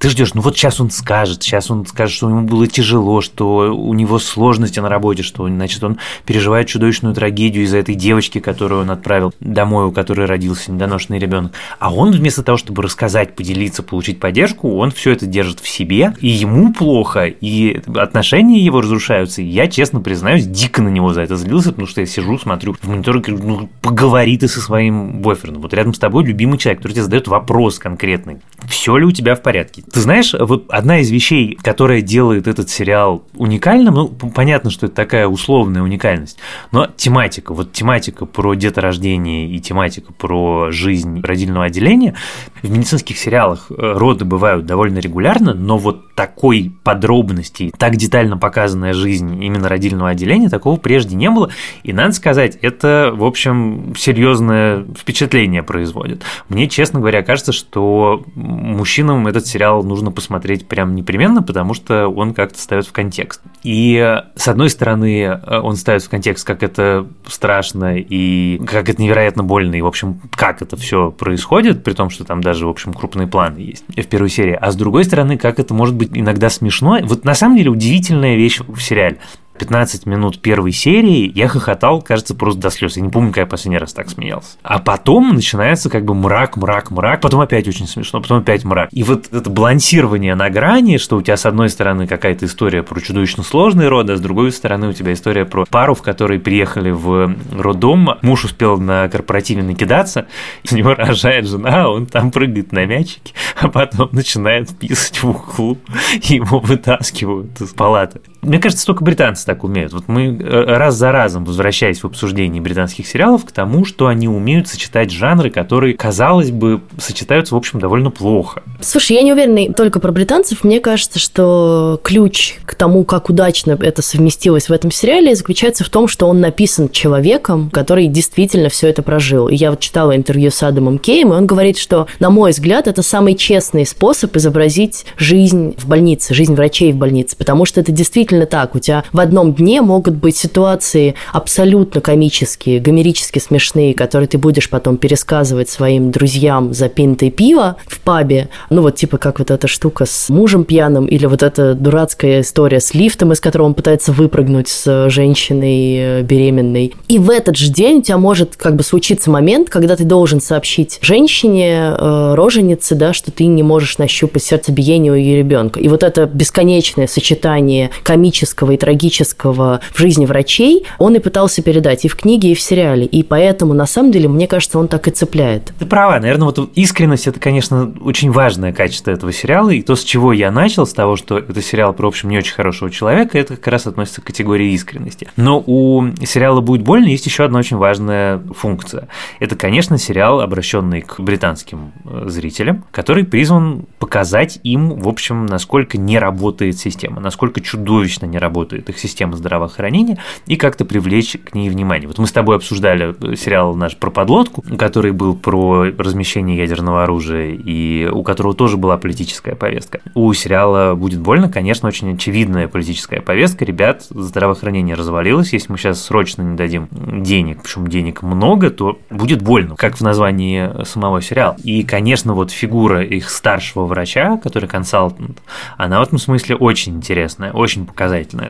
ты 0.00 0.08
ждешь, 0.08 0.32
ну 0.32 0.40
вот 0.40 0.56
сейчас 0.56 0.80
он 0.80 0.90
скажет, 0.90 1.42
сейчас 1.42 1.70
он 1.70 1.84
скажет, 1.84 2.16
что 2.16 2.30
ему 2.30 2.46
было 2.46 2.66
тяжело, 2.66 3.20
что 3.20 3.70
у 3.74 3.92
него 3.92 4.18
сложности 4.18 4.80
на 4.80 4.88
работе, 4.88 5.22
что 5.22 5.46
значит 5.46 5.84
он 5.84 5.98
переживает 6.24 6.68
чудовищную 6.68 7.14
трагедию 7.14 7.64
из-за 7.64 7.76
этой 7.76 7.94
девочки, 7.94 8.40
которую 8.40 8.80
он 8.80 8.90
отправил 8.90 9.34
домой, 9.40 9.84
у 9.84 9.92
которой 9.92 10.24
родился 10.24 10.72
недоношенный 10.72 11.18
ребенок. 11.18 11.52
А 11.78 11.92
он 11.92 12.12
вместо 12.12 12.42
того, 12.42 12.56
чтобы 12.56 12.82
рассказать, 12.82 13.36
поделиться, 13.36 13.82
получить 13.82 14.20
поддержку, 14.20 14.74
он 14.78 14.90
все 14.90 15.10
это 15.10 15.26
держит 15.26 15.60
в 15.60 15.68
себе, 15.68 16.14
и 16.20 16.28
ему 16.28 16.72
плохо, 16.72 17.26
и 17.26 17.82
отношения 17.94 18.58
его 18.58 18.80
разрушаются. 18.80 19.42
И 19.42 19.46
я, 19.46 19.68
честно 19.68 20.00
признаюсь, 20.00 20.46
дико 20.46 20.80
на 20.80 20.88
него 20.88 21.12
за 21.12 21.20
это 21.20 21.36
злился, 21.36 21.72
потому 21.72 21.86
что 21.86 22.00
я 22.00 22.06
сижу, 22.06 22.38
смотрю 22.38 22.72
в 22.72 22.88
монитор 22.88 23.18
и 23.18 23.20
говорю, 23.20 23.44
ну 23.44 23.68
поговори 23.82 24.38
ты 24.38 24.48
со 24.48 24.62
своим 24.62 25.20
бойфрендом. 25.20 25.60
Вот 25.60 25.74
рядом 25.74 25.92
с 25.92 25.98
тобой 25.98 26.24
любимый 26.24 26.56
человек, 26.56 26.78
который 26.78 26.92
тебе 26.92 27.02
задает 27.02 27.28
вопрос 27.28 27.78
конкретный. 27.78 28.38
Все 28.66 28.96
ли 28.96 29.04
у 29.04 29.10
тебя 29.10 29.34
в 29.34 29.42
порядке? 29.42 29.82
Ты 29.92 30.00
знаешь, 30.00 30.34
вот 30.38 30.66
одна 30.68 31.00
из 31.00 31.10
вещей, 31.10 31.58
которая 31.60 32.00
делает 32.00 32.46
этот 32.46 32.70
сериал 32.70 33.24
уникальным, 33.34 33.94
ну, 33.94 34.08
понятно, 34.08 34.70
что 34.70 34.86
это 34.86 34.94
такая 34.94 35.26
условная 35.26 35.82
уникальность, 35.82 36.38
но 36.70 36.86
тематика, 36.86 37.54
вот 37.54 37.72
тематика 37.72 38.24
про 38.24 38.54
деторождение 38.54 39.48
и 39.48 39.58
тематика 39.58 40.12
про 40.12 40.70
жизнь 40.70 41.20
родильного 41.22 41.66
отделения, 41.66 42.14
в 42.62 42.70
медицинских 42.70 43.18
сериалах 43.18 43.66
э, 43.70 43.74
роды 43.78 44.24
бывают 44.24 44.64
довольно 44.64 44.98
регулярно, 44.98 45.54
но 45.54 45.76
вот 45.76 46.14
такой 46.14 46.72
подробности, 46.84 47.72
так 47.76 47.96
детально 47.96 48.36
показанная 48.38 48.92
жизнь 48.92 49.42
именно 49.42 49.68
родильного 49.68 50.10
отделения, 50.10 50.48
такого 50.48 50.76
прежде 50.76 51.16
не 51.16 51.30
было, 51.30 51.50
и 51.82 51.92
надо 51.92 52.12
сказать, 52.12 52.56
это, 52.62 53.12
в 53.14 53.24
общем, 53.24 53.94
серьезное 53.96 54.84
впечатление 54.96 55.62
производит. 55.62 56.22
Мне, 56.48 56.68
честно 56.68 57.00
говоря, 57.00 57.22
кажется, 57.22 57.52
что 57.52 58.24
мужчинам 58.34 59.26
этот 59.26 59.46
сериал 59.46 59.79
нужно 59.82 60.10
посмотреть 60.10 60.68
прям 60.68 60.94
непременно, 60.94 61.42
потому 61.42 61.74
что 61.74 62.08
он 62.08 62.34
как-то 62.34 62.58
ставит 62.60 62.86
в 62.86 62.92
контекст. 62.92 63.42
И 63.62 64.20
с 64.34 64.48
одной 64.48 64.70
стороны, 64.70 65.40
он 65.46 65.76
ставит 65.76 66.02
в 66.02 66.08
контекст, 66.08 66.46
как 66.46 66.62
это 66.62 67.06
страшно 67.26 67.96
и 67.96 68.58
как 68.66 68.88
это 68.88 69.00
невероятно 69.02 69.42
больно, 69.44 69.74
и, 69.74 69.80
в 69.80 69.86
общем, 69.86 70.20
как 70.32 70.62
это 70.62 70.76
все 70.76 71.10
происходит, 71.10 71.84
при 71.84 71.92
том, 71.92 72.10
что 72.10 72.24
там 72.24 72.42
даже, 72.42 72.66
в 72.66 72.70
общем, 72.70 72.92
крупные 72.92 73.26
планы 73.26 73.58
есть 73.58 73.84
в 73.88 74.06
первой 74.06 74.28
серии. 74.30 74.58
А 74.60 74.70
с 74.70 74.76
другой 74.76 75.04
стороны, 75.04 75.38
как 75.38 75.58
это 75.58 75.74
может 75.74 75.94
быть 75.94 76.10
иногда 76.12 76.50
смешно. 76.50 76.98
Вот 77.02 77.24
на 77.24 77.34
самом 77.34 77.56
деле 77.56 77.70
удивительная 77.70 78.36
вещь 78.36 78.60
в 78.66 78.80
сериале. 78.80 79.18
15 79.60 80.06
минут 80.06 80.40
первой 80.40 80.72
серии 80.72 81.30
я 81.34 81.46
хохотал, 81.46 82.00
кажется, 82.00 82.34
просто 82.34 82.60
до 82.60 82.70
слез. 82.70 82.96
Я 82.96 83.02
не 83.02 83.10
помню, 83.10 83.28
как 83.28 83.36
я 83.36 83.46
последний 83.46 83.76
раз 83.76 83.92
так 83.92 84.08
смеялся. 84.08 84.56
А 84.62 84.78
потом 84.78 85.34
начинается 85.34 85.90
как 85.90 86.06
бы 86.06 86.14
мрак, 86.14 86.56
мрак, 86.56 86.90
мрак, 86.90 87.20
потом 87.20 87.40
опять 87.40 87.68
очень 87.68 87.86
смешно, 87.86 88.22
потом 88.22 88.38
опять 88.38 88.64
мрак. 88.64 88.88
И 88.90 89.02
вот 89.02 89.30
это 89.30 89.50
балансирование 89.50 90.34
на 90.34 90.48
грани, 90.48 90.96
что 90.96 91.18
у 91.18 91.22
тебя 91.22 91.36
с 91.36 91.44
одной 91.44 91.68
стороны 91.68 92.06
какая-то 92.06 92.46
история 92.46 92.82
про 92.82 93.00
чудовищно 93.00 93.42
сложные 93.42 93.88
роды, 93.88 94.14
а 94.14 94.16
с 94.16 94.20
другой 94.20 94.50
стороны 94.50 94.88
у 94.88 94.92
тебя 94.94 95.12
история 95.12 95.44
про 95.44 95.66
пару, 95.66 95.94
в 95.94 96.00
которой 96.00 96.38
приехали 96.38 96.90
в 96.90 97.34
роддом, 97.52 98.16
муж 98.22 98.46
успел 98.46 98.78
на 98.78 99.10
корпоративе 99.10 99.62
накидаться, 99.62 100.26
из 100.62 100.72
него 100.72 100.94
рожает 100.94 101.46
жена, 101.46 101.84
а 101.84 101.88
он 101.90 102.06
там 102.06 102.30
прыгает 102.30 102.72
на 102.72 102.86
мячике, 102.86 103.34
а 103.60 103.68
потом 103.68 104.08
начинает 104.12 104.70
писать 104.70 105.22
в 105.22 105.28
углу, 105.28 105.76
и 106.14 106.36
его 106.36 106.60
вытаскивают 106.60 107.60
из 107.60 107.74
палаты. 107.74 108.22
Мне 108.42 108.58
кажется, 108.58 108.86
только 108.86 109.04
британцы 109.04 109.44
так 109.44 109.64
умеют. 109.64 109.92
Вот 109.92 110.08
мы 110.08 110.36
э, 110.36 110.64
раз 110.64 110.94
за 110.94 111.12
разом, 111.12 111.44
возвращаясь 111.44 112.02
в 112.02 112.06
обсуждении 112.06 112.60
британских 112.60 113.06
сериалов, 113.06 113.44
к 113.44 113.52
тому, 113.52 113.84
что 113.84 114.06
они 114.06 114.28
умеют 114.28 114.68
сочетать 114.68 115.10
жанры, 115.10 115.50
которые, 115.50 115.94
казалось 115.94 116.50
бы, 116.50 116.80
сочетаются, 116.98 117.54
в 117.54 117.58
общем, 117.58 117.80
довольно 117.80 118.10
плохо. 118.10 118.62
Слушай, 118.80 119.16
я 119.16 119.22
не 119.22 119.32
уверена 119.32 119.74
только 119.74 120.00
про 120.00 120.10
британцев. 120.10 120.64
Мне 120.64 120.80
кажется, 120.80 121.18
что 121.18 122.00
ключ 122.02 122.54
к 122.64 122.74
тому, 122.74 123.04
как 123.04 123.28
удачно 123.28 123.78
это 123.80 124.00
совместилось 124.00 124.68
в 124.68 124.72
этом 124.72 124.90
сериале, 124.90 125.34
заключается 125.34 125.84
в 125.84 125.90
том, 125.90 126.08
что 126.08 126.26
он 126.26 126.40
написан 126.40 126.88
человеком, 126.88 127.68
который 127.70 128.06
действительно 128.06 128.70
все 128.70 128.88
это 128.88 129.02
прожил. 129.02 129.48
И 129.48 129.54
я 129.54 129.70
вот 129.70 129.80
читала 129.80 130.16
интервью 130.16 130.50
с 130.50 130.62
Адамом 130.62 130.98
Кейм, 130.98 131.32
и 131.32 131.36
он 131.36 131.46
говорит, 131.46 131.76
что, 131.76 132.06
на 132.20 132.30
мой 132.30 132.52
взгляд, 132.52 132.88
это 132.88 133.02
самый 133.02 133.34
честный 133.34 133.84
способ 133.86 134.34
изобразить 134.36 135.04
жизнь 135.18 135.74
в 135.76 135.86
больнице, 135.86 136.32
жизнь 136.32 136.54
врачей 136.54 136.92
в 136.92 136.96
больнице, 136.96 137.36
потому 137.36 137.64
что 137.66 137.80
это 137.80 137.92
действительно 137.92 138.29
действительно 138.30 138.46
так. 138.46 138.74
У 138.74 138.78
тебя 138.78 139.04
в 139.12 139.20
одном 139.20 139.54
дне 139.54 139.82
могут 139.82 140.14
быть 140.14 140.36
ситуации 140.36 141.14
абсолютно 141.32 142.00
комические, 142.00 142.80
гомерически 142.80 143.38
смешные, 143.38 143.94
которые 143.94 144.28
ты 144.28 144.38
будешь 144.38 144.70
потом 144.70 144.96
пересказывать 144.96 145.68
своим 145.68 146.10
друзьям 146.10 146.72
за 146.72 146.88
пинтой 146.88 147.30
пива 147.30 147.76
в 147.86 148.00
пабе. 148.00 148.48
Ну, 148.70 148.82
вот 148.82 148.96
типа 148.96 149.18
как 149.18 149.38
вот 149.38 149.50
эта 149.50 149.66
штука 149.66 150.06
с 150.06 150.28
мужем 150.28 150.64
пьяным 150.64 151.06
или 151.06 151.26
вот 151.26 151.42
эта 151.42 151.74
дурацкая 151.74 152.40
история 152.40 152.80
с 152.80 152.94
лифтом, 152.94 153.32
из 153.32 153.40
которого 153.40 153.66
он 153.66 153.74
пытается 153.74 154.12
выпрыгнуть 154.12 154.68
с 154.68 155.10
женщиной 155.10 155.96
э, 155.96 156.22
беременной. 156.22 156.94
И 157.08 157.18
в 157.18 157.30
этот 157.30 157.56
же 157.56 157.70
день 157.70 157.98
у 157.98 158.02
тебя 158.02 158.18
может 158.18 158.56
как 158.56 158.76
бы 158.76 158.82
случиться 158.82 159.30
момент, 159.30 159.70
когда 159.70 159.96
ты 159.96 160.04
должен 160.04 160.40
сообщить 160.40 160.98
женщине, 161.02 161.94
э, 161.98 162.34
роженице, 162.34 162.94
да, 162.94 163.12
что 163.12 163.30
ты 163.30 163.46
не 163.46 163.62
можешь 163.62 163.98
нащупать 163.98 164.42
сердцебиение 164.42 165.12
у 165.12 165.16
ее 165.16 165.38
ребенка. 165.38 165.80
И 165.80 165.88
вот 165.88 166.02
это 166.02 166.26
бесконечное 166.26 167.06
сочетание 167.06 167.90
комедии 168.02 168.19
комического 168.20 168.72
и 168.72 168.76
трагического 168.76 169.80
в 169.94 169.98
жизни 169.98 170.26
врачей 170.26 170.84
он 170.98 171.14
и 171.14 171.20
пытался 171.20 171.62
передать 171.62 172.04
и 172.04 172.08
в 172.08 172.16
книге, 172.16 172.52
и 172.52 172.54
в 172.54 172.60
сериале. 172.60 173.06
И 173.06 173.22
поэтому, 173.22 173.72
на 173.72 173.86
самом 173.86 174.12
деле, 174.12 174.28
мне 174.28 174.46
кажется, 174.46 174.78
он 174.78 174.88
так 174.88 175.08
и 175.08 175.10
цепляет. 175.10 175.72
Ты 175.78 175.86
права. 175.86 176.20
Наверное, 176.20 176.46
вот 176.46 176.70
искренность– 176.74 177.26
это, 177.28 177.40
конечно, 177.40 177.90
очень 178.02 178.30
важное 178.30 178.74
качество 178.74 179.10
этого 179.10 179.32
сериала. 179.32 179.70
И 179.70 179.80
то, 179.80 179.96
с 179.96 180.04
чего 180.04 180.34
я 180.34 180.50
начал, 180.50 180.86
с 180.86 180.92
того, 180.92 181.16
что 181.16 181.38
это 181.38 181.62
сериал 181.62 181.94
про, 181.94 182.04
в 182.04 182.08
общем, 182.08 182.28
не 182.28 182.36
очень 182.36 182.52
хорошего 182.52 182.90
человека, 182.90 183.38
это 183.38 183.56
как 183.56 183.68
раз 183.68 183.86
относится 183.86 184.20
к 184.20 184.24
категории 184.24 184.72
искренности. 184.72 185.28
Но 185.36 185.62
у 185.66 186.04
сериала 186.22 186.60
«Будет 186.60 186.82
больно» 186.82 187.06
есть 187.06 187.24
еще 187.24 187.44
одна 187.44 187.60
очень 187.60 187.78
важная 187.78 188.42
функция. 188.54 189.08
Это, 189.38 189.56
конечно, 189.56 189.96
сериал, 189.96 190.40
обращенный 190.40 191.00
к 191.00 191.20
британским 191.20 191.92
э, 192.04 192.24
зрителям, 192.26 192.84
который 192.90 193.24
призван 193.24 193.86
показать 193.98 194.60
им, 194.62 195.00
в 195.00 195.08
общем, 195.08 195.46
насколько 195.46 195.96
не 195.96 196.18
работает 196.18 196.78
система, 196.78 197.20
насколько 197.20 197.60
чудовищно 197.60 198.09
чудовищно 198.10 198.26
не 198.26 198.38
работает 198.38 198.88
их 198.88 198.98
система 198.98 199.36
здравоохранения 199.36 200.18
и 200.46 200.56
как-то 200.56 200.84
привлечь 200.84 201.36
к 201.44 201.54
ней 201.54 201.70
внимание. 201.70 202.08
Вот 202.08 202.18
мы 202.18 202.26
с 202.26 202.32
тобой 202.32 202.56
обсуждали 202.56 203.14
сериал 203.36 203.74
наш 203.74 203.96
про 203.96 204.10
подлодку, 204.10 204.62
который 204.76 205.12
был 205.12 205.36
про 205.36 205.84
размещение 205.96 206.58
ядерного 206.58 207.04
оружия 207.04 207.52
и 207.52 208.06
у 208.06 208.22
которого 208.22 208.54
тоже 208.54 208.76
была 208.76 208.98
политическая 208.98 209.54
повестка. 209.54 210.00
У 210.14 210.32
сериала 210.32 210.94
«Будет 210.94 211.20
больно», 211.20 211.48
конечно, 211.48 211.88
очень 211.88 212.14
очевидная 212.14 212.68
политическая 212.68 213.20
повестка. 213.20 213.64
Ребят, 213.64 214.06
здравоохранение 214.10 214.96
развалилось, 214.96 215.52
если 215.52 215.72
мы 215.72 215.78
сейчас 215.78 216.02
срочно 216.02 216.42
не 216.42 216.56
дадим 216.56 216.88
денег, 216.90 217.62
причем 217.62 217.86
денег 217.86 218.22
много, 218.22 218.70
то 218.70 218.98
будет 219.10 219.42
больно, 219.42 219.76
как 219.76 219.96
в 219.96 220.00
названии 220.00 220.84
самого 220.84 221.22
сериала. 221.22 221.56
И, 221.62 221.82
конечно, 221.82 222.34
вот 222.34 222.50
фигура 222.50 223.02
их 223.02 223.30
старшего 223.30 223.86
врача, 223.86 224.36
который 224.38 224.68
консалтант, 224.68 225.40
она 225.76 226.00
в 226.00 226.02
этом 226.02 226.18
смысле 226.18 226.56
очень 226.56 226.96
интересная, 226.96 227.52
очень. 227.52 227.86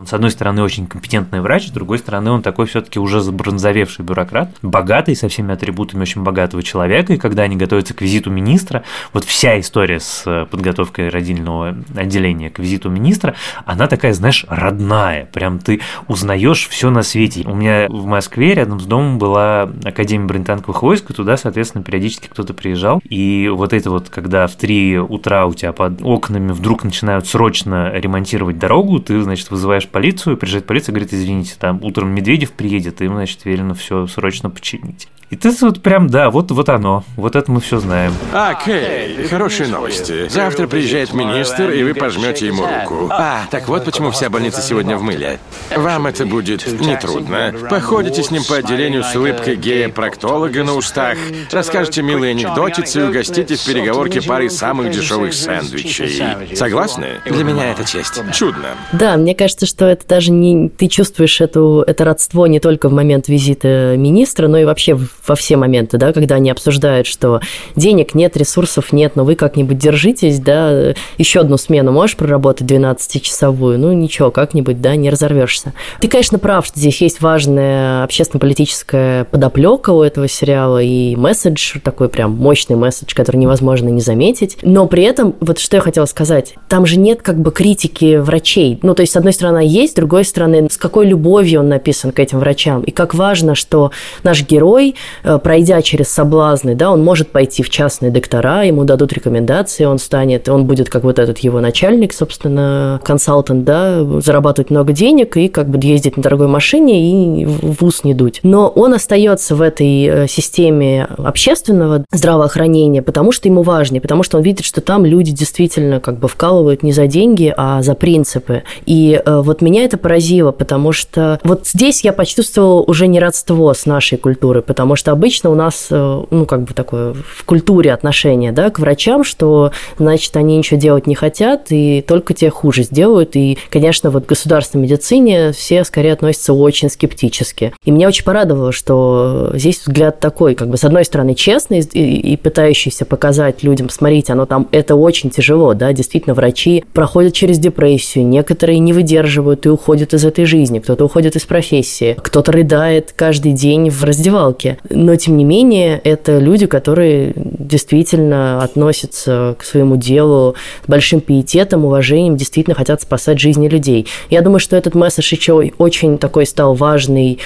С 0.07 0.13
одной 0.13 0.31
стороны, 0.31 0.63
очень 0.63 0.87
компетентный 0.87 1.41
врач, 1.41 1.69
с 1.69 1.71
другой 1.71 1.99
стороны, 1.99 2.31
он 2.31 2.43
такой 2.43 2.67
все-таки 2.67 2.99
уже 2.99 3.21
забронзовевший 3.21 4.05
бюрократ, 4.05 4.51
богатый, 4.63 5.17
со 5.17 5.29
всеми 5.29 5.53
атрибутами 5.53 6.03
очень 6.03 6.23
богатого 6.23 6.63
человека, 6.63 7.15
и 7.15 7.17
когда 7.17 7.43
они 7.43 7.57
готовятся 7.57 7.95
к 7.95 8.03
визиту 8.03 8.31
министра, 8.31 8.85
вот 9.13 9.25
вся 9.25 9.59
история 9.59 10.01
с 10.01 10.47
подготовкой 10.51 11.09
родильного 11.09 11.77
отделения 11.97 12.51
к 12.51 12.59
визиту 12.59 12.91
министра, 12.91 13.35
она 13.65 13.87
такая, 13.87 14.13
знаешь, 14.13 14.45
родная, 14.49 15.27
прям 15.27 15.59
ты 15.59 15.81
узнаешь 16.09 16.69
все 16.69 16.91
на 16.91 17.03
свете. 17.03 17.43
У 17.47 17.55
меня 17.55 17.87
в 17.89 18.07
Москве 18.07 18.55
рядом 18.55 18.81
с 18.81 18.85
домом 18.85 19.19
была 19.19 19.71
Академия 19.85 20.27
бронетанковых 20.27 20.83
войск, 20.83 21.11
и 21.11 21.15
туда, 21.15 21.37
соответственно, 21.37 21.83
периодически 21.83 22.29
кто-то 22.29 22.55
приезжал, 22.55 23.01
и 23.05 23.49
вот 23.49 23.73
это 23.73 23.91
вот, 23.91 24.09
когда 24.11 24.47
в 24.47 24.57
3 24.57 24.99
утра 24.99 25.47
у 25.47 25.55
тебя 25.55 25.73
под 25.73 26.03
окнами 26.03 26.53
вдруг 26.53 26.85
начинают 26.85 27.27
срочно 27.27 27.91
ремонтировать 27.93 28.59
дорогу, 28.59 29.01
ты, 29.01 29.21
значит, 29.23 29.40
вызываешь 29.49 29.89
полицию, 29.89 30.37
приезжает 30.37 30.67
полиция, 30.67 30.93
говорит, 30.93 31.15
извините, 31.15 31.55
там 31.59 31.83
утром 31.83 32.11
Медведев 32.11 32.53
приедет, 32.53 33.01
им, 33.01 33.15
значит, 33.15 33.45
велено 33.45 33.75
все 33.75 34.07
срочно 34.07 34.51
починить. 34.51 35.09
И 35.31 35.37
ты 35.37 35.53
вот 35.61 35.81
прям, 35.81 36.09
да, 36.09 36.29
вот, 36.29 36.51
вот 36.51 36.69
оно, 36.69 37.05
вот 37.15 37.37
это 37.37 37.53
мы 37.53 37.61
все 37.61 37.79
знаем. 37.79 38.13
Окей, 38.33 39.29
хорошие 39.29 39.69
новости. 39.69 40.29
Завтра 40.29 40.67
приезжает 40.67 41.15
министр, 41.15 41.71
и 41.71 41.85
вы 41.85 41.95
пожмете 41.95 42.49
ему 42.49 42.65
руку. 42.65 43.07
А, 43.11 43.45
так 43.49 43.69
вот 43.69 43.85
почему 43.85 44.11
вся 44.11 44.29
больница 44.29 44.61
сегодня 44.61 44.97
в 44.97 45.03
мыле. 45.03 45.39
Вам 45.77 46.09
это 46.09 46.27
будет 46.27 46.67
нетрудно. 46.81 47.55
Походите 47.71 48.25
с 48.25 48.33
ним 48.33 48.43
по 48.43 48.57
отделению 48.57 49.05
с 49.05 49.15
улыбкой 49.15 49.55
гея-проктолога 49.55 50.65
на 50.65 50.75
устах, 50.75 51.17
расскажете 51.53 52.03
милые 52.03 52.33
анекдотицы 52.33 53.01
и 53.01 53.03
угостите 53.05 53.55
в 53.55 53.65
переговорке 53.65 54.23
парой 54.23 54.51
самых 54.51 54.91
дешевых 54.91 55.33
сэндвичей. 55.33 56.57
Согласны? 56.57 57.21
Для 57.25 57.45
меня 57.45 57.71
это 57.71 57.85
честь. 57.85 58.21
Чудно. 58.33 58.71
Да, 58.93 59.17
мне 59.17 59.37
кажется, 59.37 59.67
что 59.67 59.87
это 59.87 60.07
даже 60.09 60.33
не... 60.33 60.69
Ты 60.71 60.89
чувствуешь 60.89 61.41
эту, 61.41 61.85
это 61.87 62.05
родство 62.05 62.49
не 62.49 62.59
только 62.59 62.89
в 62.89 62.93
момент 62.93 63.29
визита 63.29 63.95
министра, 63.97 64.49
но 64.49 64.59
и 64.59 64.65
вообще 64.65 64.99
во 65.27 65.35
все 65.35 65.57
моменты, 65.57 65.99
да, 65.99 66.13
когда 66.13 66.37
они 66.37 66.51
обсуждают, 66.51 67.07
что 67.07 67.41
денег 67.77 68.15
нет, 68.15 68.37
ресурсов 68.37 68.93
нет, 68.93 69.17
но 69.17 69.25
вы 69.25 69.35
как-нибудь 69.35 69.79
держитесь, 69.79 70.39
да, 70.39 70.95
еще 71.19 71.41
одну 71.41 71.57
смену 71.57 71.93
можешь 71.93 72.17
проработать 72.17 72.71
12-часовую, 72.71 73.79
ну 73.79 73.93
ничего, 73.93 74.31
как-нибудь, 74.31 74.81
да, 74.81 74.97
не 74.97 75.11
разорвешься. 75.11 75.73
Ты, 76.01 76.09
конечно, 76.09 76.39
прав, 76.39 76.67
что 76.67 76.79
здесь 76.79 77.01
есть 77.01 77.21
важная 77.21 78.05
общественно-политическая 78.05 79.25
подоплека 79.25 79.91
у 79.91 80.03
этого 80.03 80.29
сериала 80.29 80.83
и 80.83 81.17
месседж, 81.17 81.79
такой 81.83 82.09
прям 82.09 82.33
мощный 82.33 82.77
месседж, 82.77 83.15
который 83.15 83.37
невозможно 83.37 83.89
не 83.89 84.01
заметить, 84.01 84.59
но 84.63 84.87
при 84.87 85.05
этом, 85.05 85.35
вот 85.41 85.59
что 85.59 85.77
я 85.77 85.83
хотела 85.83 86.07
сказать, 86.07 86.55
там 86.69 86.87
же 86.87 86.99
нет 86.99 87.23
как 87.23 87.41
бы 87.41 87.51
критики 87.51 88.17
врачей, 88.17 88.79
ну 88.83 88.95
то 88.95 89.03
есть 89.03 89.13
с 89.13 89.17
одной 89.17 89.33
стороны 89.33 89.61
есть, 89.65 89.93
с 89.93 89.97
другой 89.97 90.25
стороны, 90.25 90.69
с 90.71 90.77
какой 90.77 91.07
любовью 91.07 91.61
он 91.61 91.69
написан 91.69 92.13
к 92.13 92.19
этим 92.19 92.39
врачам, 92.39 92.83
и 92.83 92.91
как 92.91 93.15
важно, 93.15 93.55
что 93.55 93.91
наш 94.23 94.43
герой 94.47 94.95
пройдя 95.23 95.83
через 95.83 96.09
соблазны, 96.09 96.75
да, 96.75 96.91
он 96.91 97.03
может 97.03 97.31
пойти 97.31 97.63
в 97.63 97.71
частные 97.71 98.11
доктора, 98.11 98.63
ему 98.63 98.85
дадут 98.85 99.13
рекомендации, 99.13 99.85
он 99.85 99.99
станет, 99.99 100.49
он 100.49 100.67
будет 100.67 100.89
как 100.91 101.05
вот 101.05 101.19
этот 101.19 101.39
его 101.39 101.61
начальник, 101.61 102.13
собственно, 102.13 103.01
консалтант, 103.05 103.65
да, 103.65 104.05
зарабатывать 104.21 104.71
много 104.71 104.93
денег 104.93 105.37
и 105.37 105.49
как 105.49 105.69
бы 105.69 105.79
ездить 105.83 106.17
на 106.17 106.23
дорогой 106.23 106.49
машине 106.49 107.43
и 107.43 107.47
в 107.47 107.83
ус 107.85 108.05
не 108.05 108.15
дуть. 108.15 108.41
Но 108.43 108.69
он 108.69 108.95
остается 108.95 109.55
в 109.55 109.63
этой 109.63 110.05
э, 110.05 110.29
системе 110.29 111.09
общественного 111.17 112.05
здравоохранения, 112.13 113.03
потому 113.03 113.33
что 113.33 113.49
ему 113.49 113.63
важнее, 113.63 114.01
потому 114.01 114.23
что 114.23 114.37
он 114.37 114.43
видит, 114.43 114.65
что 114.65 114.81
там 114.81 115.07
люди 115.07 115.33
действительно 115.33 116.01
как 116.01 116.19
бы 116.19 116.29
вкалывают 116.29 116.83
не 116.83 116.93
за 116.93 117.07
деньги, 117.07 117.53
а 117.57 117.83
за 117.83 117.95
принципы. 117.95 118.65
И 118.87 119.21
э, 119.25 119.41
вот 119.41 119.63
меня 119.63 119.85
это 119.85 119.97
поразило, 119.97 120.53
потому 120.53 120.93
что 120.93 121.41
вот 121.45 121.67
здесь 121.67 122.05
я 122.05 122.13
почувствовала 122.13 122.83
уже 122.83 123.07
не 123.07 123.21
родство 123.21 123.73
с 123.73 123.87
нашей 123.87 124.19
культурой, 124.19 124.63
потому 124.63 124.91
потому 124.91 124.97
что 125.01 125.13
обычно 125.13 125.49
у 125.51 125.55
нас, 125.55 125.89
э, 125.91 126.23
ну, 126.31 126.45
как 126.45 126.63
бы 126.63 126.75
такое 126.75 127.15
в 127.15 127.45
культуре 127.47 127.93
отношение, 127.93 128.53
да, 128.53 128.69
к 128.69 128.79
врачам, 128.79 129.25
что, 129.25 129.73
значит, 129.99 130.37
они 130.37 130.59
ничего 130.59 130.79
делать 130.79 131.07
не 131.07 131.15
хотят 131.15 131.69
и 131.71 132.05
только 132.07 132.35
те 132.35 132.51
хуже 132.51 132.83
сделают. 132.83 133.35
И, 133.35 133.57
конечно, 133.71 134.11
вот 134.11 134.25
в 134.25 134.27
государственной 134.27 134.85
медицине 134.85 135.53
все 135.53 135.85
скорее 135.85 136.13
относятся 136.13 136.53
очень 136.53 136.91
скептически. 136.91 137.73
И 137.83 137.91
меня 137.91 138.09
очень 138.09 138.25
порадовало, 138.25 138.73
что 138.73 139.53
здесь 139.55 139.81
взгляд 139.81 140.21
такой, 140.21 140.55
как 140.55 140.69
бы, 140.69 140.77
с 140.77 140.85
одной 140.85 141.07
стороны, 141.07 141.35
честный 141.35 141.81
и, 141.81 142.33
и 142.33 142.37
пытающийся 142.37 143.07
показать 143.07 143.63
людям, 143.63 143.89
смотрите, 143.89 144.35
оно 144.35 144.45
там, 144.45 144.69
это 144.71 144.97
очень 144.97 145.31
тяжело, 145.31 145.73
да, 145.73 145.95
действительно, 145.95 146.35
врачи 146.35 146.85
проходят 146.93 147.33
через 147.33 147.59
депрессию, 147.59 148.27
некоторые 148.27 148.79
не 148.81 148.93
выдерживают 148.93 149.65
и 149.65 149.71
уходят 149.71 150.13
из 150.13 150.27
этой 150.27 150.45
жизни, 150.45 150.79
кто-то 150.79 151.07
уходит 151.07 151.37
из 151.37 151.47
профессии, 151.47 152.19
кто-то 152.23 152.53
рыдает 152.53 153.15
каждый 153.17 153.53
день 153.53 153.89
в 153.89 154.05
раздевалке 154.05 154.77
но 154.91 155.17
тем 155.17 155.37
не 155.37 155.45
менее 155.45 156.01
это 156.03 156.39
люди, 156.39 156.67
которые 156.67 157.33
действительно 157.37 158.63
относятся 158.63 159.57
к 159.59 159.65
своему 159.65 159.97
делу 159.97 160.57
с 160.85 160.89
большим 160.89 161.21
пиететом, 161.21 161.85
уважением, 161.85 162.37
действительно 162.37 162.75
хотят 162.75 163.01
спасать 163.01 163.39
жизни 163.39 163.69
людей. 163.69 164.07
Я 164.29 164.43
думаю, 164.43 164.61
что 164.61 164.77
этот 164.77 164.95
месседж 164.95 165.33
еще 165.33 165.71
очень 165.79 166.19
такой 166.19 166.47
стал 166.47 166.75
важный 166.75 167.39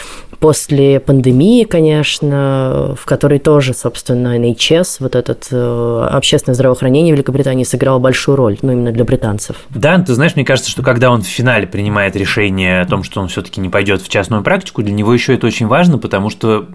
после 0.44 1.00
пандемии, 1.00 1.64
конечно, 1.64 2.94
в 3.00 3.06
которой 3.06 3.38
тоже, 3.38 3.72
собственно, 3.72 4.38
NHS, 4.38 4.96
вот 5.00 5.16
этот 5.16 5.46
э, 5.50 6.08
общественное 6.10 6.54
здравоохранение 6.54 7.14
Великобритании 7.14 7.64
сыграло 7.64 7.98
большую 7.98 8.36
роль, 8.36 8.58
ну, 8.60 8.72
именно 8.72 8.92
для 8.92 9.04
британцев. 9.04 9.56
Да, 9.70 9.98
ты 9.98 10.12
знаешь, 10.12 10.36
мне 10.36 10.44
кажется, 10.44 10.70
что 10.70 10.82
когда 10.82 11.10
он 11.10 11.22
в 11.22 11.26
финале 11.26 11.66
принимает 11.66 12.14
решение 12.14 12.82
о 12.82 12.84
том, 12.84 13.04
что 13.04 13.22
он 13.22 13.28
все-таки 13.28 13.58
не 13.58 13.70
пойдет 13.70 14.02
в 14.02 14.08
частную 14.10 14.42
практику, 14.42 14.82
для 14.82 14.92
него 14.92 15.14
еще 15.14 15.32
это 15.32 15.46
очень 15.46 15.66
важно, 15.66 15.96
потому 15.96 16.28
что 16.28 16.66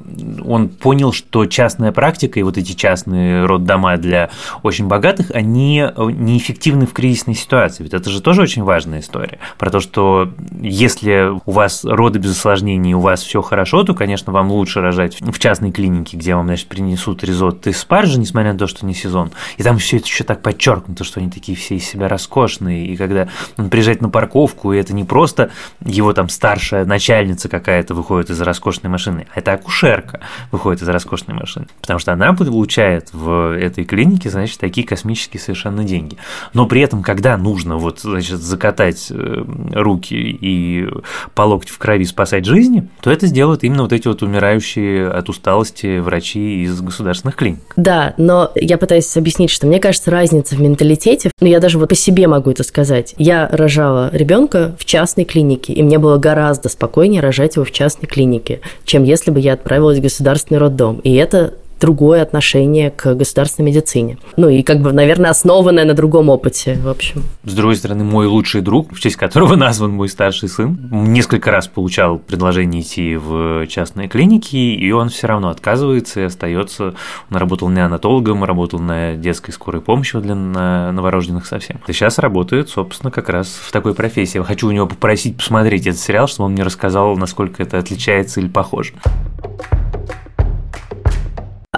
он 0.43 0.69
понял, 0.69 1.13
что 1.13 1.45
частная 1.45 1.91
практика 1.91 2.39
и 2.39 2.43
вот 2.43 2.57
эти 2.57 2.71
частные 2.71 3.45
роддома 3.45 3.97
для 3.97 4.31
очень 4.63 4.87
богатых, 4.87 5.29
они 5.29 5.85
неэффективны 5.95 6.87
в 6.87 6.93
кризисной 6.93 7.35
ситуации. 7.35 7.83
Ведь 7.83 7.93
это 7.93 8.09
же 8.09 8.19
тоже 8.19 8.41
очень 8.41 8.63
важная 8.63 9.01
история. 9.01 9.37
Про 9.59 9.69
то, 9.69 9.79
что 9.79 10.31
если 10.59 11.33
у 11.45 11.51
вас 11.51 11.85
роды 11.85 12.17
без 12.17 12.31
осложнений, 12.31 12.95
у 12.95 12.99
вас 12.99 13.21
все 13.21 13.43
хорошо, 13.59 13.83
то, 13.83 13.93
конечно, 13.93 14.31
вам 14.31 14.51
лучше 14.51 14.79
рожать 14.79 15.17
в 15.19 15.37
частной 15.37 15.73
клинике, 15.73 16.15
где 16.15 16.33
вам, 16.33 16.45
значит, 16.45 16.67
принесут 16.69 17.25
ризотто 17.25 17.69
из 17.69 17.77
спаржи, 17.77 18.17
несмотря 18.17 18.53
на 18.53 18.59
то, 18.59 18.67
что 18.67 18.85
не 18.85 18.93
сезон. 18.93 19.31
И 19.57 19.63
там 19.63 19.77
все 19.79 19.97
это 19.97 20.05
еще 20.05 20.23
так 20.23 20.41
подчеркнуто, 20.41 21.03
что 21.03 21.19
они 21.19 21.29
такие 21.29 21.57
все 21.57 21.75
из 21.75 21.85
себя 21.85 22.07
роскошные. 22.07 22.87
И 22.87 22.95
когда 22.95 23.27
он 23.57 23.69
приезжает 23.69 23.99
на 23.99 24.09
парковку, 24.09 24.71
и 24.71 24.77
это 24.77 24.93
не 24.93 25.03
просто 25.03 25.51
его 25.83 26.13
там 26.13 26.29
старшая 26.29 26.85
начальница 26.85 27.49
какая-то 27.49 27.93
выходит 27.93 28.29
из 28.29 28.39
роскошной 28.39 28.89
машины, 28.89 29.27
а 29.35 29.39
это 29.39 29.51
акушерка 29.51 30.21
выходит 30.53 30.81
из 30.81 30.87
роскошной 30.87 31.35
машины. 31.35 31.67
Потому 31.81 31.99
что 31.99 32.13
она 32.13 32.31
получает 32.31 33.09
в 33.11 33.57
этой 33.57 33.83
клинике, 33.83 34.29
значит, 34.29 34.57
такие 34.57 34.87
космические 34.87 35.41
совершенно 35.41 35.83
деньги. 35.83 36.15
Но 36.53 36.65
при 36.65 36.79
этом, 36.79 37.03
когда 37.03 37.35
нужно 37.35 37.75
вот, 37.75 37.99
значит, 37.99 38.39
закатать 38.39 39.07
э, 39.11 39.43
руки 39.73 40.15
и 40.15 40.87
по 41.35 41.41
локти 41.41 41.71
в 41.73 41.77
крови 41.77 42.05
спасать 42.05 42.45
жизни, 42.45 42.87
то 43.01 43.11
это 43.11 43.27
сделать 43.27 43.48
делают 43.49 43.63
именно 43.63 43.83
вот 43.83 43.93
эти 43.93 44.07
вот 44.07 44.21
умирающие 44.21 45.07
от 45.07 45.29
усталости 45.29 45.99
врачи 45.99 46.63
из 46.63 46.81
государственных 46.81 47.35
клиник. 47.35 47.59
Да, 47.75 48.13
но 48.17 48.51
я 48.55 48.77
пытаюсь 48.77 49.15
объяснить, 49.17 49.49
что 49.49 49.67
мне 49.67 49.79
кажется, 49.79 50.11
разница 50.11 50.55
в 50.55 50.61
менталитете, 50.61 51.31
ну 51.41 51.47
я 51.47 51.59
даже 51.59 51.77
вот 51.79 51.89
по 51.89 51.95
себе 51.95 52.27
могу 52.27 52.51
это 52.51 52.63
сказать. 52.63 53.15
Я 53.17 53.49
рожала 53.51 54.09
ребенка 54.13 54.75
в 54.77 54.85
частной 54.85 55.25
клинике, 55.25 55.73
и 55.73 55.83
мне 55.83 55.97
было 55.97 56.17
гораздо 56.17 56.69
спокойнее 56.69 57.21
рожать 57.21 57.55
его 57.55 57.65
в 57.65 57.71
частной 57.71 58.07
клинике, 58.07 58.61
чем 58.85 59.03
если 59.03 59.31
бы 59.31 59.39
я 59.39 59.53
отправилась 59.53 59.99
в 59.99 60.01
государственный 60.01 60.59
роддом. 60.59 60.99
И 61.03 61.15
это 61.15 61.53
другое 61.79 62.21
отношение 62.21 62.91
к 62.91 63.13
государственной 63.13 63.67
медицине. 63.67 64.17
Ну 64.37 64.49
и 64.49 64.63
как 64.63 64.81
бы, 64.81 64.91
наверное, 64.91 65.29
основанное 65.31 65.85
на 65.85 65.93
другом 65.93 66.29
опыте, 66.29 66.77
в 66.81 66.87
общем. 66.87 67.23
С 67.43 67.53
другой 67.53 67.75
стороны, 67.75 68.03
мой 68.03 68.27
лучший 68.27 68.61
друг, 68.61 68.93
в 68.93 68.99
честь 68.99 69.15
которого 69.15 69.55
назван 69.57 69.91
мой 69.91 70.09
старший 70.09 70.49
сын, 70.49 70.77
несколько 70.91 71.51
раз 71.51 71.67
получал 71.67 72.17
предложение 72.17 72.81
идти 72.81 73.15
в 73.15 73.67
частные 73.67 74.07
клиники, 74.07 74.55
и 74.55 74.91
он 74.91 75.09
все 75.09 75.27
равно 75.27 75.49
отказывается 75.49 76.21
и 76.21 76.23
остается. 76.23 76.95
Он 77.29 77.37
работал 77.37 77.69
неонатологом, 77.69 78.43
работал 78.43 78.79
на 78.79 79.15
детской 79.15 79.51
скорой 79.51 79.81
помощи 79.81 80.17
для 80.19 80.35
новорожденных 80.35 81.45
совсем. 81.45 81.79
И 81.87 81.93
сейчас 81.93 82.19
работает, 82.19 82.69
собственно, 82.69 83.11
как 83.11 83.29
раз 83.29 83.47
в 83.47 83.71
такой 83.71 83.93
профессии. 83.93 84.39
Хочу 84.39 84.67
у 84.67 84.71
него 84.71 84.87
попросить 84.87 85.37
посмотреть 85.37 85.87
этот 85.87 85.99
сериал, 85.99 86.27
чтобы 86.27 86.47
он 86.47 86.53
мне 86.53 86.63
рассказал, 86.63 87.15
насколько 87.15 87.61
это 87.61 87.77
отличается 87.77 88.39
или 88.39 88.47
похоже. 88.47 88.93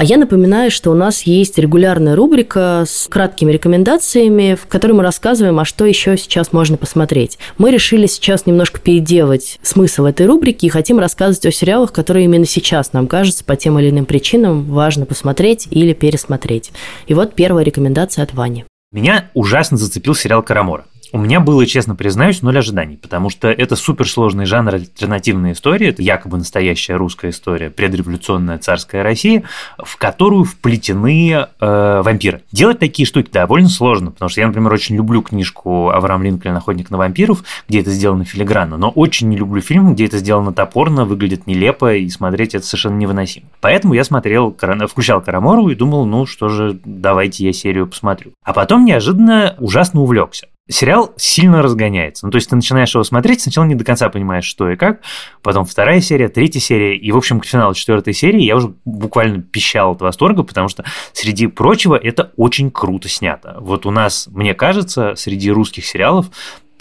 А 0.02 0.04
я 0.04 0.18
напоминаю, 0.18 0.72
что 0.72 0.90
у 0.90 0.96
нас 0.96 1.22
есть 1.28 1.60
регулярная 1.60 2.16
рубрика 2.16 2.86
с 2.88 3.08
краткими 3.08 3.52
рекомендациями, 3.52 4.56
в 4.56 4.66
которой 4.66 4.94
мы 4.94 5.04
рассказываем, 5.04 5.60
а 5.60 5.64
что 5.64 5.86
еще 5.86 6.18
сейчас 6.18 6.54
можно 6.54 6.76
посмотреть. 6.76 7.38
Мы 7.60 7.70
решили 7.70 8.08
сейчас 8.08 8.48
немножко 8.48 8.80
переделать 8.80 9.60
смысл 9.62 10.06
этой 10.06 10.26
рубрики 10.26 10.66
и 10.66 10.70
хотим 10.70 10.98
рассказывать 10.98 11.46
о 11.46 11.52
сериалах, 11.52 11.94
которые 11.94 12.26
именно 12.26 12.48
сейчас 12.48 12.94
нам 12.94 13.06
кажется 13.06 13.44
по 13.44 13.56
тем 13.56 13.78
или 13.78 13.92
иным 13.92 14.06
причинам 14.06 14.64
важно 14.64 15.06
посмотреть 15.06 15.68
или 15.70 15.94
пересмотреть. 15.94 16.72
И 17.06 17.14
вот 17.14 17.36
первая 17.36 17.64
рекомендация 17.64 18.24
от 18.24 18.34
Вани. 18.34 18.66
Меня 18.92 19.30
ужасно 19.36 19.78
зацепил 19.78 20.16
сериал 20.16 20.42
«Карамора». 20.42 20.86
У 21.14 21.18
меня 21.18 21.42
было, 21.42 21.66
честно 21.66 21.94
признаюсь, 21.94 22.42
ноль 22.42 22.58
ожиданий, 22.58 22.96
потому 22.96 23.30
что 23.30 23.50
это 23.50 23.76
суперсложный 23.76 24.46
жанр 24.46 24.76
альтернативной 24.76 25.52
истории, 25.52 25.90
это 25.90 26.02
якобы 26.02 26.38
настоящая 26.38 26.96
русская 26.96 27.32
история, 27.32 27.70
предреволюционная 27.70 28.60
царская 28.60 29.04
Россия, 29.04 29.44
в 29.78 29.98
которую 29.98 30.46
вплетены 30.46 31.32
э, 31.32 32.02
вампиры. 32.02 32.44
Делать 32.54 32.80
такие 32.80 33.06
штуки 33.06 33.30
довольно 33.30 33.68
сложно, 33.68 34.12
потому 34.12 34.30
что 34.30 34.40
я, 34.40 34.48
например, 34.48 34.72
очень 34.72 34.96
люблю 34.96 35.22
книжку 35.22 35.90
Авраам 35.90 36.24
Линкольн 36.24 36.56
«Охотник 36.56 36.90
на 36.90 36.98
вампиров», 36.98 37.44
где 37.68 37.82
это 37.82 37.92
сделано 37.92 38.24
филигранно, 38.24 38.78
но 38.78 38.90
очень 38.90 39.28
не 39.28 39.36
люблю 39.36 39.62
фильм, 39.62 39.94
где 39.94 40.06
это 40.06 40.18
сделано 40.18 40.54
топорно, 40.54 41.04
выглядит 41.04 41.46
нелепо, 41.46 41.94
и 41.94 42.08
смотреть 42.08 42.56
это 42.56 42.66
совершенно 42.66 42.96
невыносимо. 42.96 43.48
Поэтому 43.60 43.94
я 43.96 44.06
смотрел, 44.06 44.56
включал 44.88 45.22
Карамору 45.22 45.68
и 45.68 45.76
думал, 45.76 46.06
ну 46.06 46.26
что 46.26 46.48
же, 46.48 46.80
давайте 46.86 47.46
я 47.46 47.52
серию 47.52 47.88
посмотрю. 47.88 48.32
А 48.46 48.54
потом 48.54 48.86
неожиданно 48.86 49.58
ужасно 49.60 50.02
увлекся 50.02 50.48
сериал 50.72 51.14
сильно 51.18 51.62
разгоняется. 51.62 52.26
Ну, 52.26 52.32
то 52.32 52.38
есть 52.38 52.50
ты 52.50 52.56
начинаешь 52.56 52.94
его 52.94 53.04
смотреть, 53.04 53.42
сначала 53.42 53.66
не 53.66 53.76
до 53.76 53.84
конца 53.84 54.10
понимаешь, 54.10 54.46
что 54.46 54.70
и 54.70 54.76
как, 54.76 55.02
потом 55.44 55.66
вторая 55.66 56.02
серия, 56.02 56.30
третья 56.30 56.60
серия, 56.60 56.98
и, 56.98 57.12
в 57.12 57.18
общем, 57.18 57.40
к 57.40 57.46
финалу 57.46 57.74
четвертой 57.74 58.14
серии 58.14 58.42
я 58.42 58.56
уже 58.56 58.74
буквально 58.86 59.42
пищал 59.42 59.92
от 59.92 60.02
восторга, 60.02 60.44
потому 60.44 60.68
что, 60.68 60.86
среди 61.14 61.48
прочего, 61.48 61.96
это 61.96 62.32
очень 62.38 62.72
круто 62.72 63.10
снято. 63.10 63.58
Вот 63.60 63.86
у 63.86 63.92
нас, 63.92 64.28
мне 64.32 64.54
кажется, 64.54 65.14
среди 65.16 65.52
русских 65.52 65.86
сериалов 65.86 66.28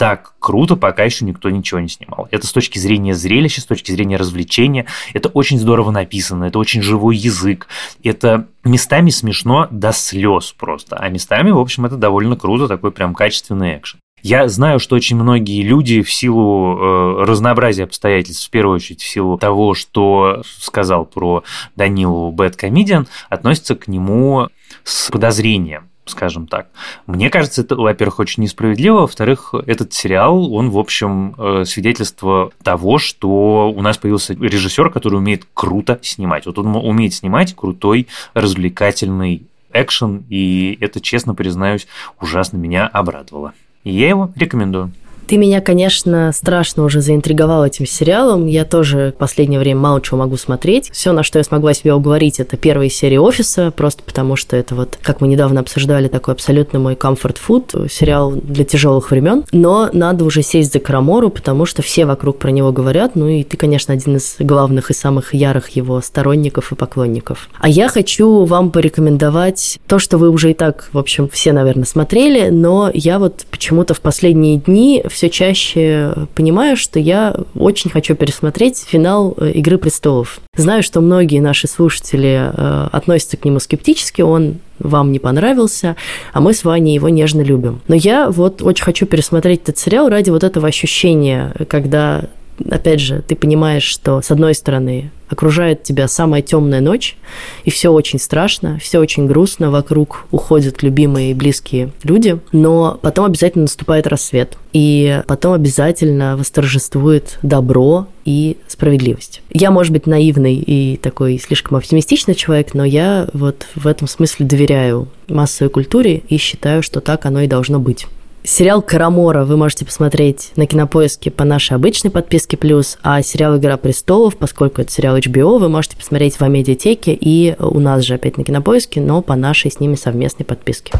так 0.01 0.33
круто 0.39 0.75
пока 0.75 1.03
еще 1.03 1.25
никто 1.25 1.51
ничего 1.51 1.79
не 1.79 1.87
снимал. 1.87 2.27
Это 2.31 2.47
с 2.47 2.51
точки 2.51 2.79
зрения 2.79 3.13
зрелища, 3.13 3.61
с 3.61 3.65
точки 3.65 3.91
зрения 3.91 4.17
развлечения. 4.17 4.87
Это 5.13 5.29
очень 5.29 5.59
здорово 5.59 5.91
написано, 5.91 6.45
это 6.45 6.57
очень 6.57 6.81
живой 6.81 7.15
язык. 7.15 7.67
Это 8.03 8.47
местами 8.63 9.11
смешно 9.11 9.67
до 9.69 9.91
слез 9.91 10.55
просто. 10.57 10.95
А 10.95 11.07
местами, 11.09 11.51
в 11.51 11.59
общем, 11.59 11.85
это 11.85 11.97
довольно 11.97 12.35
круто, 12.35 12.67
такой 12.67 12.89
прям 12.91 13.13
качественный 13.13 13.77
экшен. 13.77 13.99
Я 14.23 14.47
знаю, 14.49 14.79
что 14.79 14.95
очень 14.95 15.17
многие 15.17 15.61
люди 15.61 16.01
в 16.01 16.11
силу 16.11 16.79
э, 16.79 17.23
разнообразия 17.25 17.83
обстоятельств, 17.83 18.47
в 18.47 18.49
первую 18.49 18.77
очередь 18.77 19.03
в 19.03 19.07
силу 19.07 19.37
того, 19.37 19.75
что 19.75 20.41
сказал 20.43 21.05
про 21.05 21.43
Данилу 21.75 22.31
Бэт 22.31 22.55
Комедиан, 22.55 23.07
относятся 23.29 23.75
к 23.75 23.87
нему 23.87 24.47
с 24.83 25.11
подозрением 25.11 25.90
скажем 26.11 26.47
так. 26.47 26.67
Мне 27.07 27.29
кажется, 27.29 27.61
это, 27.61 27.75
во-первых, 27.75 28.19
очень 28.19 28.43
несправедливо, 28.43 29.01
во-вторых, 29.01 29.53
этот 29.65 29.93
сериал, 29.93 30.53
он, 30.53 30.69
в 30.69 30.77
общем, 30.77 31.35
э, 31.37 31.63
свидетельство 31.65 32.51
того, 32.63 32.97
что 32.97 33.71
у 33.75 33.81
нас 33.81 33.97
появился 33.97 34.33
режиссер, 34.33 34.89
который 34.91 35.15
умеет 35.15 35.47
круто 35.53 35.99
снимать. 36.01 36.45
Вот 36.45 36.59
он 36.59 36.75
умеет 36.75 37.13
снимать 37.13 37.55
крутой, 37.55 38.07
развлекательный 38.33 39.43
экшен, 39.73 40.25
и 40.29 40.77
это, 40.81 40.99
честно 40.99 41.33
признаюсь, 41.33 41.87
ужасно 42.19 42.57
меня 42.57 42.87
обрадовало. 42.87 43.53
И 43.83 43.91
я 43.91 44.09
его 44.09 44.31
рекомендую. 44.35 44.91
Ты 45.31 45.37
меня, 45.37 45.61
конечно, 45.61 46.33
страшно 46.33 46.83
уже 46.83 46.99
заинтриговал 46.99 47.65
этим 47.65 47.85
сериалом. 47.85 48.47
Я 48.47 48.65
тоже 48.65 49.13
в 49.15 49.17
последнее 49.17 49.61
время 49.61 49.79
мало 49.79 50.01
чего 50.01 50.17
могу 50.17 50.35
смотреть. 50.35 50.89
Все, 50.91 51.13
на 51.13 51.23
что 51.23 51.39
я 51.39 51.45
смогла 51.45 51.73
себе 51.73 51.93
уговорить, 51.93 52.41
это 52.41 52.57
первые 52.57 52.89
серии 52.89 53.15
«Офиса», 53.15 53.71
просто 53.71 54.03
потому 54.03 54.35
что 54.35 54.57
это 54.57 54.75
вот, 54.75 54.99
как 55.01 55.21
мы 55.21 55.29
недавно 55.29 55.61
обсуждали, 55.61 56.09
такой 56.09 56.33
абсолютно 56.33 56.79
мой 56.79 56.97
комфорт-фуд, 56.97 57.73
сериал 57.89 58.31
для 58.31 58.65
тяжелых 58.65 59.09
времен. 59.09 59.45
Но 59.53 59.89
надо 59.93 60.25
уже 60.25 60.41
сесть 60.41 60.73
за 60.73 60.81
Карамору, 60.81 61.29
потому 61.29 61.65
что 61.65 61.81
все 61.81 62.05
вокруг 62.05 62.37
про 62.37 62.51
него 62.51 62.73
говорят, 62.73 63.15
ну 63.15 63.29
и 63.29 63.45
ты, 63.45 63.55
конечно, 63.55 63.93
один 63.93 64.17
из 64.17 64.35
главных 64.37 64.91
и 64.91 64.93
самых 64.93 65.33
ярых 65.33 65.69
его 65.69 66.01
сторонников 66.01 66.73
и 66.73 66.75
поклонников. 66.75 67.47
А 67.57 67.69
я 67.69 67.87
хочу 67.87 68.43
вам 68.43 68.69
порекомендовать 68.69 69.79
то, 69.87 69.97
что 69.97 70.17
вы 70.17 70.29
уже 70.29 70.51
и 70.51 70.53
так, 70.53 70.89
в 70.91 70.97
общем, 70.97 71.29
все, 71.29 71.53
наверное, 71.53 71.85
смотрели, 71.85 72.49
но 72.49 72.91
я 72.93 73.17
вот 73.17 73.45
почему-то 73.49 73.93
в 73.93 74.01
последние 74.01 74.57
дни 74.57 75.01
все 75.20 75.20
чаще 75.29 76.13
понимаю, 76.35 76.77
что 76.77 76.99
я 76.99 77.35
очень 77.55 77.89
хочу 77.89 78.15
пересмотреть 78.15 78.85
финал 78.87 79.35
э, 79.37 79.51
«Игры 79.51 79.77
престолов». 79.77 80.39
Знаю, 80.55 80.83
что 80.83 81.01
многие 81.01 81.39
наши 81.39 81.67
слушатели 81.67 82.51
э, 82.51 82.87
относятся 82.91 83.37
к 83.37 83.45
нему 83.45 83.59
скептически, 83.59 84.21
он 84.21 84.57
вам 84.79 85.11
не 85.11 85.19
понравился, 85.19 85.95
а 86.33 86.41
мы 86.41 86.53
с 86.53 86.63
Ваней 86.63 86.95
его 86.95 87.09
нежно 87.09 87.41
любим. 87.41 87.81
Но 87.87 87.95
я 87.95 88.29
вот 88.29 88.61
очень 88.61 88.83
хочу 88.83 89.05
пересмотреть 89.05 89.63
этот 89.63 89.77
сериал 89.77 90.09
ради 90.09 90.29
вот 90.29 90.43
этого 90.43 90.67
ощущения, 90.67 91.53
когда 91.67 92.25
опять 92.69 92.99
же, 92.99 93.23
ты 93.27 93.35
понимаешь, 93.35 93.83
что 93.83 94.21
с 94.21 94.31
одной 94.31 94.53
стороны 94.55 95.11
окружает 95.31 95.83
тебя 95.83 96.07
самая 96.07 96.41
темная 96.41 96.81
ночь, 96.81 97.15
и 97.63 97.71
все 97.71 97.89
очень 97.89 98.19
страшно, 98.19 98.77
все 98.79 98.99
очень 98.99 99.27
грустно, 99.27 99.71
вокруг 99.71 100.25
уходят 100.31 100.83
любимые 100.83 101.31
и 101.31 101.33
близкие 101.33 101.91
люди, 102.03 102.39
но 102.51 102.99
потом 103.01 103.25
обязательно 103.25 103.63
наступает 103.63 104.07
рассвет, 104.07 104.57
и 104.73 105.21
потом 105.27 105.53
обязательно 105.53 106.35
восторжествует 106.35 107.39
добро 107.43 108.07
и 108.25 108.57
справедливость. 108.67 109.41
Я, 109.49 109.71
может 109.71 109.93
быть, 109.93 110.05
наивный 110.05 110.55
и 110.55 110.97
такой 110.97 111.39
слишком 111.39 111.77
оптимистичный 111.77 112.35
человек, 112.35 112.73
но 112.73 112.83
я 112.83 113.29
вот 113.33 113.67
в 113.75 113.87
этом 113.87 114.07
смысле 114.07 114.45
доверяю 114.45 115.07
массовой 115.29 115.69
культуре 115.69 116.23
и 116.27 116.37
считаю, 116.37 116.83
что 116.83 116.99
так 116.99 117.25
оно 117.25 117.41
и 117.41 117.47
должно 117.47 117.79
быть. 117.79 118.05
Сериал 118.43 118.81
«Карамора» 118.81 119.45
вы 119.45 119.55
можете 119.55 119.85
посмотреть 119.85 120.51
на 120.55 120.65
Кинопоиске 120.65 121.29
по 121.29 121.43
нашей 121.43 121.75
обычной 121.75 122.09
подписке 122.09 122.57
плюс, 122.57 122.97
а 123.03 123.21
сериал 123.21 123.57
«Игра 123.57 123.77
престолов», 123.77 124.35
поскольку 124.35 124.81
это 124.81 124.91
сериал 124.91 125.17
HBO, 125.17 125.59
вы 125.59 125.69
можете 125.69 125.95
посмотреть 125.95 126.37
в 126.37 126.41
Амедиатеке 126.41 127.13
и 127.13 127.55
у 127.59 127.79
нас 127.79 128.03
же 128.03 128.15
опять 128.15 128.37
на 128.37 128.43
Кинопоиске, 128.43 128.99
но 128.99 129.21
по 129.21 129.35
нашей 129.35 129.69
с 129.69 129.79
ними 129.79 129.93
совместной 129.93 130.45
подписке. 130.45 130.93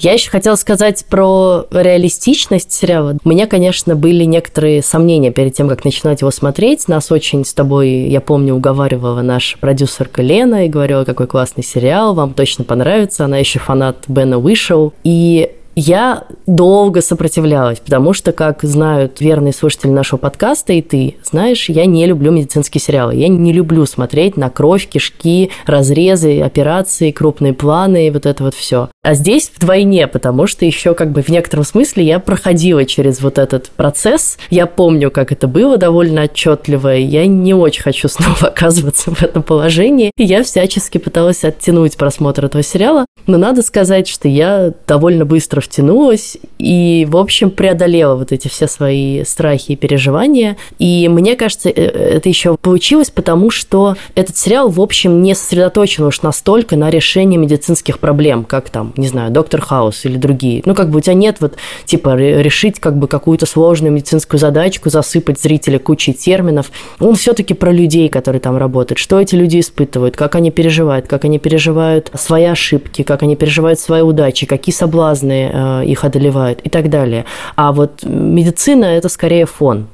Я 0.00 0.12
еще 0.12 0.30
хотела 0.30 0.54
сказать 0.54 1.04
про 1.06 1.66
реалистичность 1.70 2.72
сериала. 2.72 3.16
У 3.24 3.28
меня, 3.28 3.46
конечно, 3.46 3.96
были 3.96 4.24
некоторые 4.24 4.82
сомнения 4.82 5.32
перед 5.32 5.54
тем, 5.54 5.68
как 5.68 5.84
начинать 5.84 6.20
его 6.20 6.30
смотреть. 6.30 6.86
Нас 6.86 7.10
очень 7.10 7.44
с 7.44 7.52
тобой, 7.52 7.88
я 7.90 8.20
помню, 8.20 8.54
уговаривала 8.54 9.22
наша 9.22 9.58
продюсерка 9.58 10.22
Лена 10.22 10.66
и 10.66 10.68
говорила, 10.68 11.04
какой 11.04 11.26
классный 11.26 11.64
сериал, 11.64 12.14
вам 12.14 12.32
точно 12.32 12.64
понравится. 12.64 13.24
Она 13.24 13.38
еще 13.38 13.58
фанат 13.58 14.04
Бена 14.06 14.38
Вышел. 14.38 14.92
И 15.02 15.50
я 15.78 16.24
долго 16.46 17.00
сопротивлялась, 17.00 17.78
потому 17.78 18.12
что, 18.12 18.32
как 18.32 18.62
знают 18.62 19.20
верные 19.20 19.52
слушатели 19.52 19.90
нашего 19.90 20.18
подкаста, 20.18 20.72
и 20.72 20.82
ты 20.82 21.16
знаешь, 21.22 21.68
я 21.68 21.86
не 21.86 22.04
люблю 22.06 22.32
медицинские 22.32 22.80
сериалы. 22.80 23.14
Я 23.14 23.28
не 23.28 23.52
люблю 23.52 23.86
смотреть 23.86 24.36
на 24.36 24.50
кровь, 24.50 24.88
кишки, 24.88 25.50
разрезы, 25.66 26.40
операции, 26.40 27.12
крупные 27.12 27.52
планы 27.52 28.08
и 28.08 28.10
вот 28.10 28.26
это 28.26 28.42
вот 28.42 28.54
все. 28.54 28.88
А 29.04 29.14
здесь 29.14 29.50
вдвойне, 29.54 30.08
потому 30.08 30.46
что 30.46 30.64
еще 30.64 30.94
как 30.94 31.12
бы 31.12 31.22
в 31.22 31.28
некотором 31.28 31.64
смысле 31.64 32.04
я 32.04 32.18
проходила 32.18 32.84
через 32.84 33.20
вот 33.20 33.38
этот 33.38 33.70
процесс. 33.70 34.38
Я 34.50 34.66
помню, 34.66 35.10
как 35.10 35.30
это 35.30 35.46
было 35.46 35.76
довольно 35.76 36.24
отчетливо, 36.24 36.96
я 36.96 37.26
не 37.26 37.54
очень 37.54 37.82
хочу 37.82 38.08
снова 38.08 38.48
оказываться 38.48 39.14
в 39.14 39.22
этом 39.22 39.44
положении. 39.44 40.10
И 40.16 40.24
я 40.24 40.42
всячески 40.42 40.98
пыталась 40.98 41.44
оттянуть 41.44 41.96
просмотр 41.96 42.46
этого 42.46 42.64
сериала, 42.64 43.06
но 43.28 43.38
надо 43.38 43.62
сказать, 43.62 44.08
что 44.08 44.26
я 44.26 44.72
довольно 44.86 45.24
быстро 45.24 45.60
втянулась 45.68 46.36
и, 46.58 47.06
в 47.08 47.16
общем, 47.16 47.50
преодолела 47.50 48.16
вот 48.16 48.32
эти 48.32 48.48
все 48.48 48.66
свои 48.66 49.24
страхи 49.24 49.72
и 49.72 49.76
переживания. 49.76 50.56
И 50.78 51.08
мне 51.08 51.36
кажется, 51.36 51.68
э, 51.68 51.72
это 51.72 52.28
еще 52.28 52.56
получилось, 52.56 53.10
потому 53.10 53.50
что 53.50 53.96
этот 54.14 54.36
сериал, 54.36 54.70
в 54.70 54.80
общем, 54.80 55.22
не 55.22 55.34
сосредоточен 55.34 56.04
уж 56.04 56.22
настолько 56.22 56.76
на 56.76 56.90
решении 56.90 57.36
медицинских 57.36 57.98
проблем, 57.98 58.44
как 58.44 58.70
там, 58.70 58.92
не 58.96 59.08
знаю, 59.08 59.30
Доктор 59.30 59.60
Хаус 59.60 60.04
или 60.04 60.16
другие. 60.16 60.62
Ну, 60.64 60.74
как 60.74 60.90
бы 60.90 60.98
у 60.98 61.00
тебя 61.00 61.14
нет 61.14 61.36
вот, 61.40 61.56
типа, 61.84 62.16
решить 62.16 62.80
как 62.80 62.98
бы 62.98 63.06
какую-то 63.08 63.46
сложную 63.46 63.92
медицинскую 63.92 64.40
задачку, 64.40 64.90
засыпать 64.90 65.40
зрителя 65.40 65.78
кучей 65.78 66.12
терминов. 66.12 66.70
Он 66.98 67.14
все-таки 67.14 67.54
про 67.54 67.70
людей, 67.70 68.08
которые 68.08 68.40
там 68.40 68.56
работают. 68.56 68.98
Что 68.98 69.20
эти 69.20 69.34
люди 69.34 69.60
испытывают, 69.60 70.16
как 70.16 70.34
они 70.34 70.50
переживают, 70.50 71.06
как 71.06 71.24
они 71.24 71.38
переживают 71.38 72.10
свои 72.14 72.44
ошибки, 72.44 73.02
как 73.02 73.22
они 73.22 73.36
переживают 73.36 73.78
свои 73.78 74.02
удачи, 74.02 74.46
какие 74.46 74.74
соблазны 74.74 75.50
э, 75.52 75.57
их 75.84 76.04
одолевают 76.04 76.60
и 76.60 76.68
так 76.68 76.90
далее. 76.90 77.24
А 77.56 77.72
вот 77.72 78.02
медицина– 78.02 78.84
это 78.86 79.08
скорее 79.08 79.46
фон. 79.46 79.86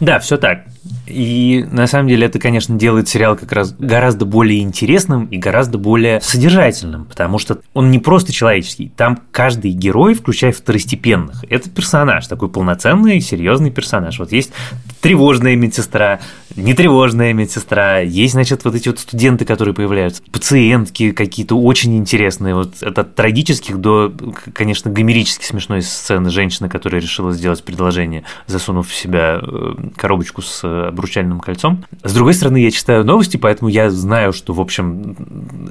Да, 0.00 0.18
все 0.18 0.36
так. 0.36 0.60
И 1.06 1.66
на 1.70 1.86
самом 1.86 2.08
деле 2.08 2.26
это, 2.26 2.38
конечно, 2.38 2.76
делает 2.76 3.08
сериал 3.08 3.36
как 3.36 3.52
раз 3.52 3.74
гораздо 3.78 4.24
более 4.24 4.60
интересным 4.60 5.26
и 5.26 5.36
гораздо 5.36 5.76
более 5.76 6.20
содержательным, 6.20 7.04
потому 7.04 7.38
что 7.38 7.58
он 7.74 7.90
не 7.90 7.98
просто 7.98 8.32
человеческий. 8.32 8.90
Там 8.96 9.18
каждый 9.30 9.72
герой, 9.72 10.14
включая 10.14 10.52
второстепенных, 10.52 11.44
это 11.48 11.68
персонаж, 11.68 12.26
такой 12.26 12.48
полноценный, 12.48 13.20
серьезный 13.20 13.70
персонаж. 13.70 14.18
Вот 14.18 14.32
есть 14.32 14.52
тревожная 15.00 15.56
медсестра, 15.56 16.20
нетревожная 16.56 17.32
медсестра, 17.32 17.98
есть, 17.98 18.34
значит, 18.34 18.64
вот 18.64 18.74
эти 18.74 18.88
вот 18.88 18.98
студенты, 18.98 19.44
которые 19.44 19.74
появляются, 19.74 20.22
пациентки 20.30 21.12
какие-то 21.12 21.58
очень 21.60 21.96
интересные, 21.96 22.54
вот 22.54 22.82
от, 22.82 23.14
трагических 23.14 23.78
до, 23.78 24.12
конечно, 24.54 24.90
гомерически 24.90 25.44
смешной 25.44 25.82
сцены 25.82 26.30
женщины, 26.30 26.68
которая 26.68 27.00
решила 27.02 27.32
сделать 27.32 27.62
предложение, 27.62 28.24
засунув 28.46 28.88
в 28.88 28.94
себя 28.94 29.40
э, 29.42 29.74
коробочку 29.96 30.42
с 30.42 30.69
обручальным 30.88 31.40
кольцом. 31.40 31.84
С 32.02 32.12
другой 32.12 32.34
стороны, 32.34 32.58
я 32.58 32.70
читаю 32.70 33.04
новости, 33.04 33.36
поэтому 33.36 33.68
я 33.68 33.90
знаю, 33.90 34.32
что, 34.32 34.52
в 34.52 34.60
общем, 34.60 35.16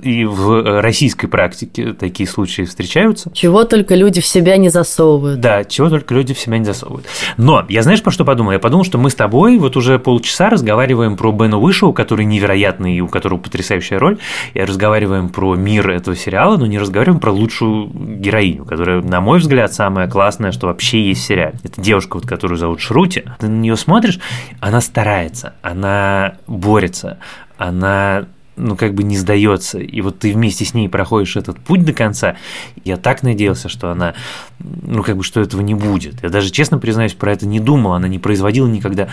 и 0.04 0.26
в 0.26 0.82
российской 0.82 1.28
практике 1.28 1.94
такие 1.94 2.28
случаи 2.28 2.64
встречаются. 2.64 3.32
Чего 3.34 3.64
только 3.64 3.96
люди 3.96 4.22
в 4.22 4.26
себя 4.26 4.58
не 4.58 4.70
засовывают. 4.70 5.40
Да, 5.40 5.64
чего 5.64 5.90
только 5.90 6.14
люди 6.14 6.34
в 6.34 6.40
себя 6.40 6.58
не 6.58 6.66
засовывают. 6.66 7.06
Но 7.38 7.66
я 7.70 7.84
знаешь, 7.84 8.02
про 8.02 8.12
что 8.12 8.26
подумал? 8.26 8.52
Я 8.52 8.60
подумал, 8.60 8.84
что 8.86 8.98
мы 8.98 9.10
с 9.10 9.16
тобой 9.16 9.58
вот 9.58 9.78
уже 9.78 10.00
полчаса 10.00 10.50
разговариваем 10.50 11.18
про 11.18 11.32
Бена 11.32 11.58
Уишоу, 11.58 11.94
который 11.94 12.26
невероятный 12.26 12.96
и 12.96 13.02
у 13.02 13.08
которого 13.08 13.40
потрясающая 13.40 14.00
роль, 14.00 14.18
и 14.54 14.62
разговариваем 14.62 15.30
про 15.30 15.56
мир 15.56 15.90
этого 15.90 16.16
сериала, 16.16 16.58
но 16.58 16.66
не 16.66 16.80
разговариваем 16.80 17.20
про 17.20 17.32
лучшую 17.32 17.90
героиню, 17.90 18.66
которая, 18.66 19.02
на 19.02 19.22
мой 19.22 19.40
взгляд, 19.40 19.74
самая 19.74 20.08
классная, 20.10 20.52
что 20.52 20.68
вообще 20.68 21.02
есть 21.08 21.22
в 21.22 21.26
сериале. 21.26 21.56
Это 21.64 21.82
девушка, 21.82 22.16
вот, 22.16 22.26
которую 22.26 22.58
зовут 22.58 22.82
Шрути. 22.82 23.24
Ты 23.40 23.48
на 23.48 23.60
нее 23.60 23.76
смотришь, 23.76 24.20
она 24.60 24.82
старается, 24.90 25.54
она 25.62 26.38
борется, 26.48 27.20
она 27.58 28.26
ну, 28.60 28.76
как 28.76 28.94
бы 28.94 29.04
не 29.04 29.18
сдается. 29.18 29.80
И 29.80 30.02
вот 30.02 30.20
ты 30.20 30.34
вместе 30.34 30.66
с 30.66 30.74
ней 30.74 30.90
проходишь 30.90 31.36
этот 31.38 31.60
путь 31.60 31.84
до 31.84 31.94
конца. 31.94 32.36
Я 32.84 32.98
так 32.98 33.24
надеялся, 33.24 33.70
что 33.70 33.92
она, 33.92 34.14
ну, 34.60 35.02
как 35.04 35.18
бы, 35.18 35.24
что 35.24 35.42
этого 35.42 35.62
не 35.62 35.74
будет. 35.74 36.22
Я 36.22 36.30
даже, 36.30 36.52
честно 36.52 36.78
признаюсь, 36.78 37.14
про 37.14 37.32
это 37.32 37.48
не 37.48 37.60
думал. 37.60 37.94
Она 37.94 38.08
не 38.08 38.20
производила 38.20 38.68
никогда 38.68 39.10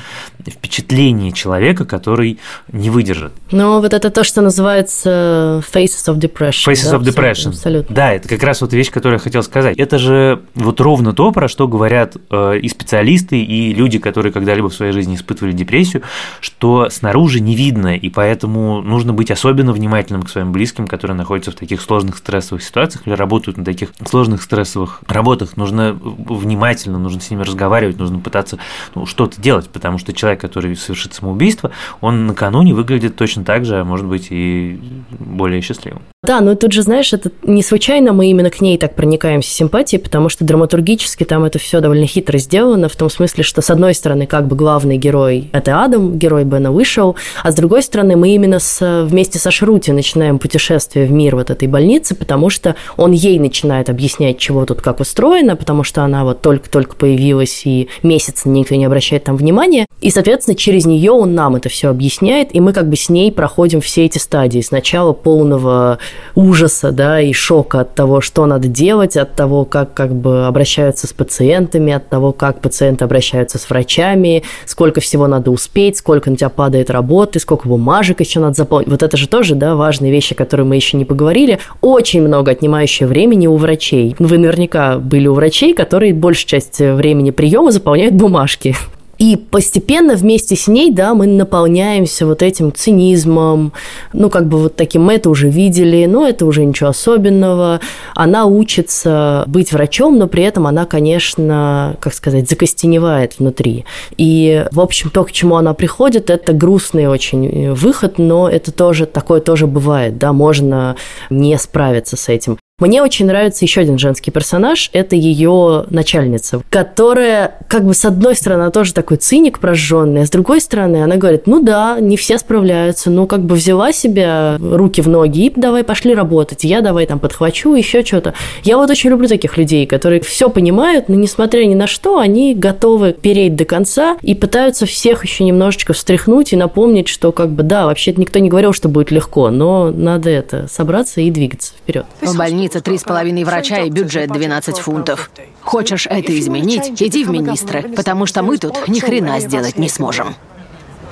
впечатление 0.47 1.33
человека, 1.33 1.85
который 1.85 2.39
не 2.73 2.91
выдержит. 2.91 3.33
Но 3.51 3.81
вот 3.81 3.95
это 3.95 4.11
то, 4.11 4.25
что 4.25 4.43
называется 4.43 5.63
faces 5.73 6.09
of 6.09 6.19
depression. 6.19 6.73
Faces 6.73 6.91
да? 6.91 6.97
of 6.97 7.03
depression. 7.03 7.49
Абсолютно. 7.51 7.95
Да, 7.95 8.13
это 8.13 8.29
как 8.29 8.43
раз 8.43 8.61
вот 8.61 8.73
вещь, 8.73 8.91
которую 8.91 9.19
я 9.19 9.23
хотел 9.23 9.43
сказать. 9.43 9.79
Это 9.79 9.99
же 9.99 10.43
вот 10.55 10.81
ровно 10.81 11.13
то, 11.13 11.31
про 11.33 11.49
что 11.49 11.69
говорят 11.69 12.17
э, 12.31 12.59
и 12.59 12.69
специалисты, 12.69 13.41
и 13.41 13.73
люди, 13.73 13.99
которые 13.99 14.33
когда-либо 14.33 14.69
в 14.69 14.75
своей 14.75 14.93
жизни 14.93 15.15
испытывали 15.15 15.53
депрессию, 15.53 16.03
что 16.41 16.89
снаружи 16.91 17.41
не 17.41 17.55
видно, 17.55 17.97
и 17.97 18.09
поэтому 18.09 18.83
нужно 18.83 19.13
быть 19.13 19.31
особенно 19.37 19.75
внимательным 19.75 20.23
к 20.23 20.31
своим 20.31 20.51
близким, 20.51 20.87
которые 20.87 21.15
находятся 21.15 21.51
в 21.51 21.57
таких 21.57 21.83
сложных 21.83 22.17
стрессовых 22.17 22.63
ситуациях 22.63 23.07
или 23.07 23.13
работают 23.13 23.59
на 23.59 23.65
таких 23.67 23.91
сложных 24.09 24.43
стрессовых 24.43 25.03
работах. 25.07 25.59
Нужно 25.59 25.93
внимательно, 25.93 26.99
нужно 26.99 27.21
с 27.21 27.31
ними 27.31 27.43
разговаривать, 27.43 27.99
нужно 27.99 28.19
пытаться 28.19 28.59
ну, 28.95 29.05
что-то 29.05 29.39
делать, 29.39 29.69
потому 29.69 29.99
что 29.99 30.15
человек, 30.15 30.41
который 30.41 30.75
совершит 30.75 31.13
самоубийство, 31.13 31.71
он 32.01 32.27
накануне 32.27 32.73
выглядит 32.73 33.17
точно 33.17 33.45
так 33.45 33.67
же, 33.67 33.79
а 33.79 33.85
может 33.85 34.07
быть 34.07 34.29
и 34.31 34.81
более 35.11 35.61
счастливым. 35.61 36.01
Да, 36.23 36.41
но 36.41 36.55
тут 36.55 36.73
же, 36.73 36.83
знаешь, 36.83 37.13
это 37.13 37.31
не 37.43 37.63
случайно 37.63 38.15
мы 38.15 38.31
именно 38.31 38.51
к 38.51 38.63
ней 38.63 38.79
так 38.79 38.95
проникаемся 38.95 39.51
симпатией, 39.51 40.03
потому 40.03 40.31
что 40.31 40.45
драматургически 40.45 41.25
там 41.25 41.45
это 41.45 41.59
все 41.59 41.81
довольно 41.81 42.07
хитро 42.07 42.39
сделано, 42.39 42.89
в 42.89 42.97
том 42.97 43.11
смысле, 43.11 43.45
что 43.45 43.61
с 43.61 43.71
одной 43.71 43.95
стороны, 43.95 44.27
как 44.27 44.47
бы 44.49 44.57
главный 44.57 44.97
герой– 44.97 45.51
это 45.53 45.85
Адам, 45.85 46.19
герой 46.19 46.45
Бена 46.45 46.73
вышел, 46.73 47.17
а 47.43 47.53
с 47.53 47.55
другой 47.55 47.83
стороны, 47.83 48.17
мы 48.17 48.35
именно 48.35 48.59
с, 48.59 49.05
вместе 49.05 49.26
со 49.35 49.51
Шрути 49.51 49.93
начинаем 49.93 50.39
путешествие 50.39 51.07
в 51.07 51.13
мир 51.13 51.37
вот 51.37 51.51
этой 51.51 51.69
больницы, 51.69 52.15
потому 52.15 52.51
что 52.51 52.77
он 52.97 53.13
ей 53.13 53.39
начинает 53.39 53.91
объяснять, 53.91 54.39
чего 54.39 54.65
тут 54.65 54.81
как 54.81 55.01
устроено, 55.01 55.57
потому 55.57 55.83
что 55.83 56.03
она 56.03 56.25
вот 56.25 56.41
только-только 56.41 56.97
появилась, 56.97 57.63
и 57.65 57.89
месяц 58.03 58.45
никто 58.45 58.75
не 58.75 58.85
обращает 58.85 59.25
там 59.25 59.37
внимания, 59.37 59.87
и, 60.01 60.11
соответственно, 60.11 60.57
через 60.57 60.87
нее 60.87 61.11
он 61.11 61.35
нам 61.35 61.57
это 61.57 61.69
все 61.69 61.89
объясняет, 61.89 62.55
и 62.55 62.61
мы 62.61 62.73
как 62.73 62.89
бы 62.89 62.97
с 62.97 63.09
ней 63.09 63.33
проходим 63.33 63.81
все 63.81 64.05
эти 64.05 64.19
стадии. 64.19 64.61
Сначала 64.61 65.13
полного 65.13 65.99
ужаса, 66.35 66.93
да, 66.93 67.21
и 67.21 67.33
шока 67.33 67.81
от 67.81 67.95
того, 67.95 68.21
что 68.21 68.47
надо 68.47 68.69
делать, 68.69 69.17
от 69.17 69.35
того, 69.35 69.65
как 69.65 69.95
как 69.95 70.15
бы 70.15 70.47
обращаются 70.47 71.07
с 71.07 71.13
пациентами, 71.13 71.93
от 71.93 72.09
того, 72.09 72.33
как 72.33 72.61
пациенты 72.61 73.05
обращаются 73.05 73.59
с 73.59 73.69
врачами, 73.69 74.43
сколько 74.67 75.01
всего 75.01 75.27
надо 75.27 75.51
успеть, 75.51 75.97
сколько 75.97 76.31
на 76.31 76.37
тебя 76.37 76.51
падает 76.51 76.91
работы, 76.91 77.41
сколько 77.41 77.69
бумажек 77.69 78.21
еще 78.21 78.41
надо 78.41 78.55
заполнить. 78.55 78.89
Вот 78.89 79.03
это 79.07 79.17
же 79.17 79.29
тоже, 79.29 79.55
да, 79.55 79.75
важные 79.75 80.13
вещи, 80.13 80.35
которые 80.35 80.67
мы 80.67 80.77
еще 80.77 80.97
не 80.97 81.05
поговорили. 81.05 81.59
Очень 81.81 82.23
много 82.23 82.53
отнимающее 82.53 83.09
времени 83.09 83.47
у 83.47 83.57
врачей. 83.57 84.15
Вы 84.19 84.39
наверняка 84.39 84.99
были 84.99 85.27
у 85.27 85.35
врачей, 85.35 85.75
которые 85.75 86.13
большую 86.13 86.49
часть 86.49 86.79
времени 86.79 87.31
приема 87.31 87.71
заполняют 87.71 88.15
бумажки. 88.15 88.77
И 89.19 89.37
постепенно 89.37 90.15
вместе 90.15 90.57
с 90.57 90.69
ней, 90.69 90.93
да, 90.93 91.15
мы 91.15 91.27
наполняемся 91.27 92.27
вот 92.27 92.43
этим 92.43 92.73
цинизмом, 92.73 93.73
ну, 94.13 94.29
как 94.31 94.47
бы 94.47 94.59
вот 94.59 94.77
таким, 94.77 95.05
мы 95.05 95.15
это 95.15 95.31
уже 95.31 95.49
видели, 95.49 96.05
но 96.07 96.27
это 96.27 96.45
уже 96.45 96.65
ничего 96.65 96.91
особенного. 96.91 97.81
Она 98.15 98.47
учится 98.47 99.45
быть 99.47 99.73
врачом, 99.73 100.19
но 100.19 100.27
при 100.27 100.43
этом 100.43 100.67
она, 100.67 100.85
конечно, 100.85 101.97
как 102.01 102.15
сказать, 102.15 102.49
закостеневает 102.49 103.39
внутри. 103.39 103.85
И, 104.17 104.67
в 104.71 104.81
общем, 104.81 105.11
то, 105.11 105.25
к 105.25 105.33
чему 105.33 105.57
она 105.57 105.75
приходит, 105.75 106.31
это 106.31 106.53
грустный 106.53 107.07
очень 107.07 107.73
выход, 107.73 108.19
но 108.19 108.49
это 108.49 108.73
тоже, 108.73 109.07
такое 109.07 109.41
тоже 109.41 109.67
бывает, 109.67 110.19
да, 110.19 110.33
можно 110.33 110.97
не 111.31 111.57
справиться 111.59 112.17
с 112.17 112.29
этим. 112.29 112.59
Мне 112.79 113.03
очень 113.03 113.25
нравится 113.25 113.65
еще 113.65 113.81
один 113.81 113.97
женский 113.97 114.31
персонаж. 114.31 114.91
Это 114.93 115.17
ее 115.17 115.87
начальница, 115.89 116.61
которая, 116.69 117.55
как 117.69 117.87
бы, 117.87 117.95
с 117.95 118.05
одной 118.05 118.37
стороны, 118.37 118.71
тоже 118.71 118.93
такой 118.93 119.17
циник 119.17 119.61
прожженный, 119.61 120.21
а 120.21 120.27
с 120.27 120.29
другой 120.29 120.61
стороны, 120.61 121.03
она 121.03 121.17
говорит, 121.17 121.47
ну 121.47 121.63
да, 121.63 121.99
не 122.01 122.19
все 122.19 122.37
справляются, 122.37 123.09
но 123.09 123.27
как 123.27 123.41
бы 123.47 123.55
взяла 123.55 123.93
себя 123.93 124.59
руки 124.61 125.01
в 125.01 125.09
ноги 125.09 125.47
и 125.47 125.53
давай 125.57 125.85
пошли 125.85 126.15
работать, 126.15 126.65
я 126.65 126.83
давай 126.83 127.07
там 127.07 127.19
подхвачу, 127.19 127.73
еще 127.73 128.05
что-то. 128.05 128.35
Я 128.63 128.77
вот 128.77 128.91
очень 128.91 129.09
люблю 129.09 129.27
таких 129.27 129.57
людей, 129.57 129.87
которые 129.87 130.21
все 130.21 130.51
понимают, 130.51 131.09
но 131.09 131.15
несмотря 131.15 131.65
ни 131.65 131.75
на 131.75 131.87
что, 131.87 132.19
они 132.19 132.55
готовы 132.55 133.15
переть 133.15 133.57
до 133.57 133.65
конца 133.65 134.19
и 134.21 134.35
пытаются 134.35 134.85
всех 134.85 135.25
еще 135.25 135.45
немножечко 135.45 135.95
встряхнуть 135.95 136.53
и 136.53 136.57
напомнить, 136.57 137.09
что 137.09 137.33
как 137.33 137.53
бы, 137.53 137.63
да, 137.63 137.87
вообще 137.87 138.13
никто 138.15 138.39
не 138.39 138.51
говорил, 138.51 138.75
что 138.75 138.91
будет 138.91 139.11
легко, 139.11 139.49
но 139.49 139.91
надо 139.91 140.29
это 140.29 140.67
собраться 140.71 141.23
и 141.23 141.31
двигаться 141.31 141.73
вперед. 141.73 142.05
В 142.21 142.37
больнице 142.67 142.81
три 142.81 142.99
с 142.99 143.05
половиной 143.05 143.45
врача 143.45 143.81
и 143.83 143.91
бюджет 143.91 144.31
12 144.31 144.79
фунтов. 144.79 145.31
Хочешь 145.63 146.07
это 146.07 146.37
изменить, 146.39 147.01
иди 147.01 147.25
в 147.25 147.31
министры, 147.31 147.83
потому 147.83 148.27
что 148.27 148.43
мы 148.43 148.59
тут 148.59 148.89
ни 148.89 148.99
хрена 148.99 149.39
сделать 149.41 149.79
не 149.79 149.89
сможем. 149.89 150.35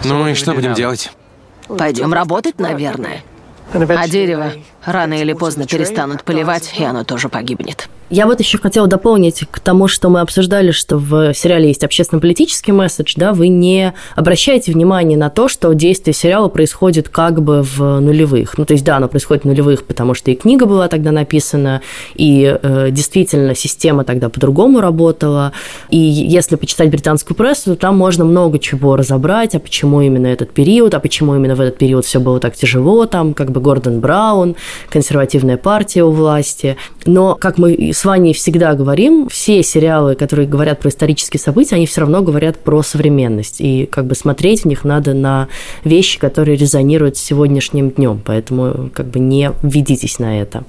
Ну 0.05 0.27
и 0.27 0.35
что 0.35 0.53
будем 0.53 0.75
делать? 0.75 1.13
Пойдем 1.69 2.13
работать, 2.13 2.59
наверное. 2.59 3.23
А 3.73 4.09
дерево 4.09 4.53
рано 4.85 5.15
или 5.15 5.33
поздно 5.33 5.67
перестанут 5.67 6.25
поливать, 6.25 6.75
и 6.77 6.85
оно 6.85 7.05
тоже 7.05 7.29
погибнет. 7.29 7.89
Я 8.15 8.27
вот 8.27 8.39
еще 8.39 8.59
хотела 8.59 8.87
дополнить 8.87 9.43
к 9.51 9.59
тому, 9.59 9.89
что 9.89 10.09
мы 10.09 10.21
обсуждали, 10.21 10.71
что 10.71 10.99
в 10.99 11.35
сериале 11.35 11.67
есть 11.67 11.83
общественно-политический 11.83 12.71
месседж, 12.71 13.15
да, 13.17 13.33
вы 13.33 13.49
не 13.49 13.93
обращаете 14.15 14.71
внимания 14.71 15.17
на 15.17 15.31
то, 15.31 15.49
что 15.49 15.73
действие 15.73 16.15
сериала 16.15 16.47
происходит 16.47 17.09
как 17.09 17.43
бы 17.43 17.63
в 17.65 17.99
нулевых. 17.99 18.57
Ну, 18.57 18.67
то 18.67 18.75
есть, 18.75 18.85
да, 18.85 18.99
оно 18.99 19.09
происходит 19.09 19.43
в 19.43 19.47
нулевых, 19.49 19.83
потому 19.83 20.15
что 20.15 20.31
и 20.31 20.37
книга 20.37 20.65
была 20.65 20.87
тогда 20.87 21.11
написана, 21.11 21.83
и 22.15 22.57
э, 22.63 22.91
действительно 22.93 23.57
система 23.57 24.05
тогда 24.05 24.29
по-другому 24.29 24.81
работала. 24.81 25.51
И 25.91 25.99
если 25.99 26.55
почитать 26.55 26.91
британскую 26.91 27.37
прессу, 27.37 27.75
то 27.75 27.81
там 27.81 27.99
можно 27.99 28.25
много 28.25 28.61
чего 28.61 28.95
разобрать, 28.95 29.57
а 29.57 29.59
почему 29.59 30.01
именно 30.03 30.29
этот 30.29 30.53
период, 30.53 30.95
а 30.95 31.01
почему 31.01 31.35
именно 31.35 31.57
в 31.57 31.61
этот 31.61 31.79
период 31.79 32.05
все 32.05 32.21
было 32.21 32.39
так 32.39 32.55
тяжело, 32.55 33.07
там 33.07 33.35
как 33.35 33.51
бы 33.51 33.61
Гордон 33.61 33.99
Браун, 33.99 34.55
консервативная 34.89 35.57
партия 35.57 36.05
у 36.05 36.13
власти. 36.13 36.77
Но, 37.07 37.35
как 37.35 37.59
мы 37.59 37.91
с 37.93 38.04
с 38.05 38.07
Ваней 38.07 38.35
всегда 38.35 38.75
говорим, 38.75 39.31
все 39.31 39.63
сериалы, 39.63 40.15
которые 40.15 40.47
говорят 40.47 40.79
про 40.79 40.91
исторические 40.91 41.41
события, 41.41 41.77
они 41.77 41.87
все 41.87 42.03
равно 42.03 42.21
говорят 42.21 42.59
про 42.59 42.83
современность. 42.83 43.63
И 43.63 43.87
как 43.91 44.05
бы 44.05 44.15
смотреть 44.15 44.65
в 44.65 44.65
них 44.67 44.85
надо 44.85 45.15
на 45.15 45.49
вещи, 45.85 46.19
которые 46.19 46.59
резонируют 46.59 47.17
с 47.17 47.23
сегодняшним 47.23 47.89
днем. 47.89 48.21
Поэтому 48.23 48.91
как 48.93 49.07
бы 49.07 49.21
не 49.21 49.53
ведитесь 49.63 50.19
на 50.19 50.39
это. 50.39 50.65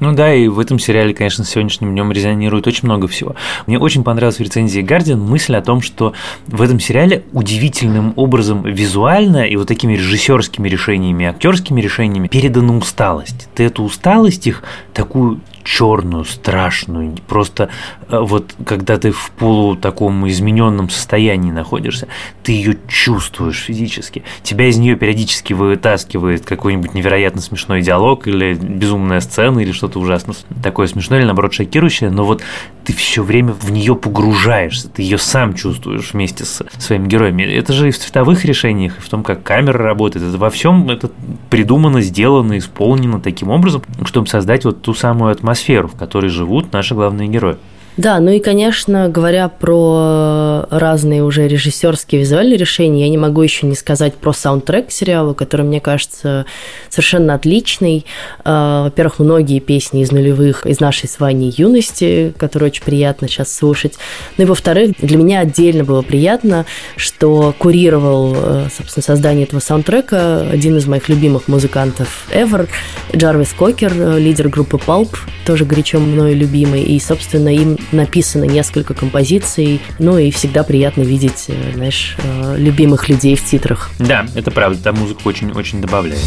Ну 0.00 0.12
да, 0.12 0.34
и 0.34 0.48
в 0.48 0.58
этом 0.58 0.78
сериале, 0.78 1.14
конечно, 1.14 1.44
с 1.44 1.48
сегодняшним 1.48 1.92
днем 1.92 2.12
резонирует 2.12 2.66
очень 2.66 2.84
много 2.84 3.08
всего. 3.08 3.36
Мне 3.66 3.78
очень 3.78 4.04
понравилась 4.04 4.36
в 4.36 4.40
рецензии 4.40 4.82
Guardian 4.82 5.16
мысль 5.16 5.56
о 5.56 5.62
том, 5.62 5.80
что 5.80 6.12
в 6.46 6.60
этом 6.60 6.78
сериале 6.78 7.24
удивительным 7.32 8.12
образом 8.16 8.62
визуально 8.62 9.46
и 9.46 9.56
вот 9.56 9.66
такими 9.66 9.94
режиссерскими 9.94 10.68
решениями, 10.68 11.24
актерскими 11.24 11.80
решениями 11.80 12.28
передана 12.28 12.76
усталость. 12.76 13.48
Ты 13.54 13.64
эту 13.64 13.82
усталость 13.82 14.46
их 14.46 14.62
такую 14.92 15.40
черную, 15.66 16.24
страшную, 16.24 17.16
просто 17.26 17.70
э, 18.08 18.18
вот 18.18 18.54
когда 18.64 18.98
ты 18.98 19.10
в 19.10 19.32
полу 19.32 19.74
таком 19.74 20.26
измененном 20.28 20.88
состоянии 20.88 21.50
находишься, 21.50 22.06
ты 22.44 22.52
ее 22.52 22.78
чувствуешь 22.86 23.64
физически. 23.64 24.22
Тебя 24.44 24.68
из 24.68 24.78
нее 24.78 24.94
периодически 24.94 25.54
вытаскивает 25.54 26.46
какой-нибудь 26.46 26.94
невероятно 26.94 27.40
смешной 27.40 27.82
диалог 27.82 28.28
или 28.28 28.54
безумная 28.54 29.20
сцена 29.20 29.58
или 29.58 29.72
что-то 29.72 29.98
ужасно 29.98 30.34
такое 30.62 30.86
смешное 30.86 31.18
или 31.18 31.26
наоборот 31.26 31.52
шокирующее, 31.52 32.10
но 32.10 32.24
вот 32.24 32.42
ты 32.84 32.92
все 32.92 33.24
время 33.24 33.52
в 33.52 33.72
нее 33.72 33.96
погружаешься, 33.96 34.88
ты 34.88 35.02
ее 35.02 35.18
сам 35.18 35.54
чувствуешь 35.54 36.12
вместе 36.12 36.44
с 36.44 36.64
своими 36.78 37.08
героями. 37.08 37.42
Это 37.42 37.72
же 37.72 37.88
и 37.88 37.90
в 37.90 37.98
цветовых 37.98 38.44
решениях, 38.44 38.98
и 38.98 39.00
в 39.00 39.08
том, 39.08 39.24
как 39.24 39.42
камера 39.42 39.82
работает. 39.82 40.24
Это 40.24 40.38
во 40.38 40.50
всем 40.50 40.88
это 40.88 41.10
придумано, 41.50 42.00
сделано, 42.00 42.56
исполнено 42.58 43.20
таким 43.20 43.50
образом, 43.50 43.82
чтобы 44.04 44.28
создать 44.28 44.64
вот 44.64 44.82
ту 44.82 44.94
самую 44.94 45.32
атмосферу, 45.32 45.55
в 45.88 45.96
которой 45.96 46.28
живут 46.28 46.72
наши 46.72 46.94
главные 46.94 47.28
герои. 47.28 47.56
Да, 47.96 48.20
ну 48.20 48.30
и, 48.30 48.40
конечно, 48.40 49.08
говоря 49.08 49.48
про 49.48 50.66
разные 50.70 51.24
уже 51.24 51.48
режиссерские 51.48 52.20
визуальные 52.20 52.58
решения, 52.58 53.04
я 53.04 53.08
не 53.08 53.16
могу 53.16 53.40
еще 53.40 53.66
не 53.66 53.74
сказать 53.74 54.14
про 54.14 54.34
саундтрек 54.34 54.88
к 54.88 54.90
сериалу, 54.90 55.34
который, 55.34 55.64
мне 55.64 55.80
кажется, 55.80 56.44
совершенно 56.90 57.34
отличный. 57.34 58.04
А, 58.44 58.84
во-первых, 58.84 59.18
многие 59.20 59.60
песни 59.60 60.02
из 60.02 60.12
нулевых, 60.12 60.66
из 60.66 60.78
нашей 60.78 61.08
с 61.08 61.18
Ваней 61.18 61.54
юности, 61.56 62.34
которые 62.36 62.68
очень 62.68 62.84
приятно 62.84 63.28
сейчас 63.28 63.50
слушать. 63.50 63.94
Ну 64.36 64.44
и, 64.44 64.46
во-вторых, 64.46 64.96
для 65.00 65.16
меня 65.16 65.40
отдельно 65.40 65.82
было 65.82 66.02
приятно, 66.02 66.66
что 66.96 67.54
курировал, 67.58 68.34
э, 68.36 68.68
собственно, 68.76 69.04
создание 69.04 69.44
этого 69.44 69.60
саундтрека 69.60 70.50
один 70.50 70.76
из 70.76 70.86
моих 70.86 71.08
любимых 71.08 71.48
музыкантов 71.48 72.26
ever, 72.30 72.68
Джарвис 73.14 73.54
Кокер, 73.54 73.92
э, 73.96 74.18
лидер 74.18 74.48
группы 74.48 74.76
Pulp, 74.76 75.16
тоже 75.46 75.64
горячо 75.64 75.98
мною 75.98 76.36
любимый, 76.36 76.82
и, 76.82 77.00
собственно, 77.00 77.48
им 77.48 77.78
написано 77.92 78.44
несколько 78.44 78.94
композиций, 78.94 79.80
ну 79.98 80.18
и 80.18 80.30
всегда 80.30 80.62
приятно 80.62 81.02
видеть, 81.02 81.46
э, 81.48 81.72
знаешь, 81.74 82.16
э, 82.18 82.56
любимых 82.58 83.08
людей 83.08 83.36
в 83.36 83.44
титрах. 83.44 83.90
Да, 83.98 84.26
это 84.34 84.50
правда, 84.50 84.82
там 84.82 84.96
музыка 84.96 85.20
очень-очень 85.24 85.80
добавляет. 85.80 86.20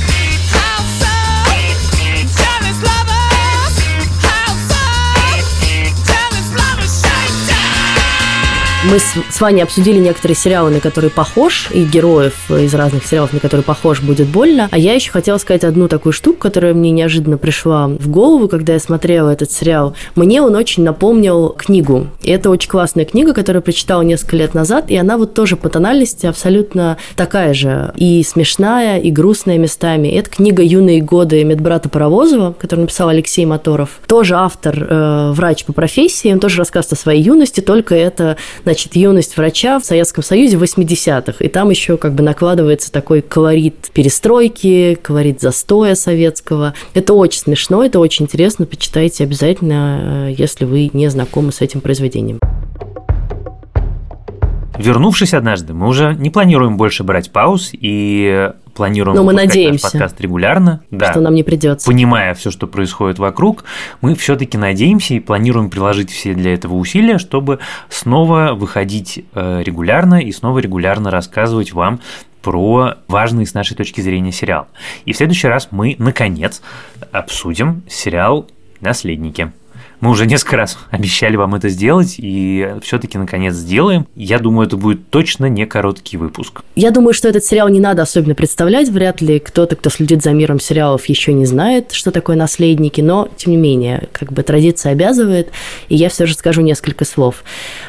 Мы 8.92 8.98
с, 8.98 9.14
с 9.30 9.40
Ваней 9.40 9.62
обсудили 9.62 10.00
некоторые 10.00 10.36
сериалы, 10.36 10.72
на 10.72 10.80
которые 10.80 11.12
похож, 11.12 11.70
и 11.72 11.84
героев 11.84 12.50
из 12.50 12.74
разных 12.74 13.06
сериалов, 13.06 13.34
на 13.34 13.40
которые 13.40 13.64
похож 13.64 14.02
будет 14.02 14.26
больно. 14.28 14.68
А 14.72 14.80
я 14.80 14.96
еще 14.96 15.12
хотела 15.12 15.38
сказать 15.38 15.64
одну 15.64 15.88
такую 15.88 16.12
штуку, 16.12 16.40
которая 16.40 16.74
мне 16.74 16.90
неожиданно 16.90 17.38
пришла 17.38 17.88
в 17.88 18.10
голову, 18.10 18.48
когда 18.48 18.74
я 18.74 18.80
смотрела 18.80 19.30
этот 19.30 19.52
сериал. 19.52 19.94
Мне 20.16 20.42
он 20.42 20.56
очень 20.56 20.82
напомнил 20.82 21.50
книгу. 21.50 22.08
И 22.24 22.32
это 22.32 22.50
очень 22.50 22.68
классная 22.68 23.06
книга, 23.06 23.36
которую 23.36 23.60
я 23.60 23.64
прочитала 23.64 24.02
несколько 24.02 24.38
лет 24.38 24.56
назад, 24.56 24.86
и 24.90 24.96
она 24.96 25.20
вот 25.20 25.36
тоже 25.36 25.56
по 25.56 25.70
тональности 25.70 26.26
абсолютно 26.26 26.98
такая 27.16 27.54
же. 27.54 27.94
И 27.96 28.24
смешная, 28.24 28.98
и 28.98 29.12
грустная 29.12 29.60
местами. 29.60 30.08
Это 30.08 30.32
книга 30.32 30.64
«Юные 30.64 31.02
годы» 31.02 31.44
медбрата 31.44 31.90
Паровозова, 31.90 32.54
которую 32.54 32.86
написал 32.86 33.10
Алексей 33.10 33.46
Моторов. 33.46 34.00
Тоже 34.08 34.34
автор, 34.34 34.88
э, 34.90 35.32
врач 35.34 35.64
по 35.66 35.74
профессии, 35.74 36.34
он 36.34 36.40
тоже 36.40 36.58
рассказывает 36.58 36.94
о 36.94 37.04
своей 37.04 37.22
юности, 37.22 37.62
только 37.62 37.94
это 37.94 38.36
значит, 38.64 38.79
юность 38.94 39.38
врача 39.38 39.80
в 39.80 39.86
Советском 39.86 40.24
Союзе 40.24 40.58
80-х. 40.58 41.44
И 41.44 41.48
там 41.48 41.70
еще 41.70 41.98
как 41.98 42.14
бы 42.14 42.24
накладывается 42.24 42.92
такой 42.92 43.22
колорит 43.22 43.90
перестройки, 43.94 44.98
колорит 45.02 45.42
застоя 45.42 45.96
советского. 45.96 46.74
Это 46.94 47.14
очень 47.14 47.40
смешно, 47.40 47.84
это 47.84 48.00
очень 48.00 48.26
интересно. 48.26 48.66
Почитайте 48.66 49.24
обязательно, 49.24 50.28
э, 50.30 50.36
если 50.38 50.66
вы 50.66 50.90
не 50.94 51.10
знакомы 51.10 51.52
с 51.52 51.62
этим 51.62 51.82
произведением. 51.82 52.40
Вернувшись 54.80 55.34
однажды, 55.34 55.74
мы 55.74 55.90
уже 55.90 56.16
не 56.18 56.30
планируем 56.30 56.78
больше 56.78 57.04
брать 57.04 57.32
пауз 57.34 57.72
и 57.74 58.52
планируем 58.80 59.18
Но 59.18 59.24
мы 59.26 59.34
надеемся, 59.34 59.84
наш 59.84 59.92
подкаст 59.92 60.22
регулярно. 60.22 60.82
Да. 60.90 61.12
Что 61.12 61.20
нам 61.20 61.36
не 61.36 61.44
придется. 61.44 61.86
Понимая 61.86 62.34
все, 62.34 62.50
что 62.50 62.66
происходит 62.66 63.20
вокруг, 63.20 63.66
мы 64.00 64.16
все-таки 64.16 64.58
надеемся 64.58 65.16
и 65.16 65.20
планируем 65.20 65.70
приложить 65.70 66.10
все 66.10 66.34
для 66.34 66.54
этого 66.54 66.76
усилия, 66.76 67.18
чтобы 67.18 67.60
снова 67.90 68.54
выходить 68.54 69.26
э, 69.36 69.64
регулярно 69.66 70.22
и 70.22 70.32
снова 70.32 70.60
регулярно 70.60 71.12
рассказывать 71.12 71.74
вам 71.74 72.00
про 72.42 72.94
важные 73.10 73.46
с 73.46 73.54
нашей 73.54 73.76
точки 73.76 74.00
зрения 74.00 74.32
сериал. 74.32 74.70
И 75.04 75.12
в 75.12 75.18
следующий 75.18 75.50
раз 75.50 75.68
мы, 75.72 75.98
наконец, 76.00 76.62
обсудим 77.12 77.84
сериал 77.90 78.48
«Наследники». 78.80 79.52
Мы 80.02 80.12
уже 80.12 80.26
несколько 80.26 80.58
раз 80.58 80.78
обещали 80.92 81.36
вам 81.36 81.56
это 81.56 81.70
сделать, 81.70 82.16
и 82.18 82.76
все-таки 82.82 83.18
наконец 83.18 83.56
сделаем. 83.56 84.08
Я 84.16 84.40
думаю, 84.40 84.68
это 84.68 84.78
будет 84.78 85.10
точно 85.10 85.48
не 85.48 85.66
короткий 85.66 86.18
выпуск. 86.18 86.62
Я 86.76 86.92
думаю, 86.92 87.14
что 87.14 87.28
этот 87.28 87.44
сериал 87.44 87.70
не 87.70 87.80
надо 87.80 88.04
особенно 88.04 88.36
представлять. 88.36 88.90
Вряд 88.90 89.22
ли 89.22 89.40
кто-то, 89.40 89.76
кто 89.76 89.90
следит 89.90 90.24
за 90.24 90.32
миром 90.32 90.60
сериалов, 90.60 91.06
еще 91.06 91.34
не 91.34 91.46
знает, 91.46 91.92
что 91.92 92.12
такое 92.12 92.36
наследники, 92.36 93.02
но 93.02 93.28
тем 93.36 93.52
не 93.52 93.58
менее, 93.58 94.08
как 94.12 94.32
бы 94.32 94.44
традиция 94.44 94.94
обязывает, 94.94 95.50
и 95.90 95.96
я 95.96 96.10
все 96.10 96.26
же 96.26 96.34
скажу 96.34 96.62
несколько 96.62 97.06
слов. 97.06 97.44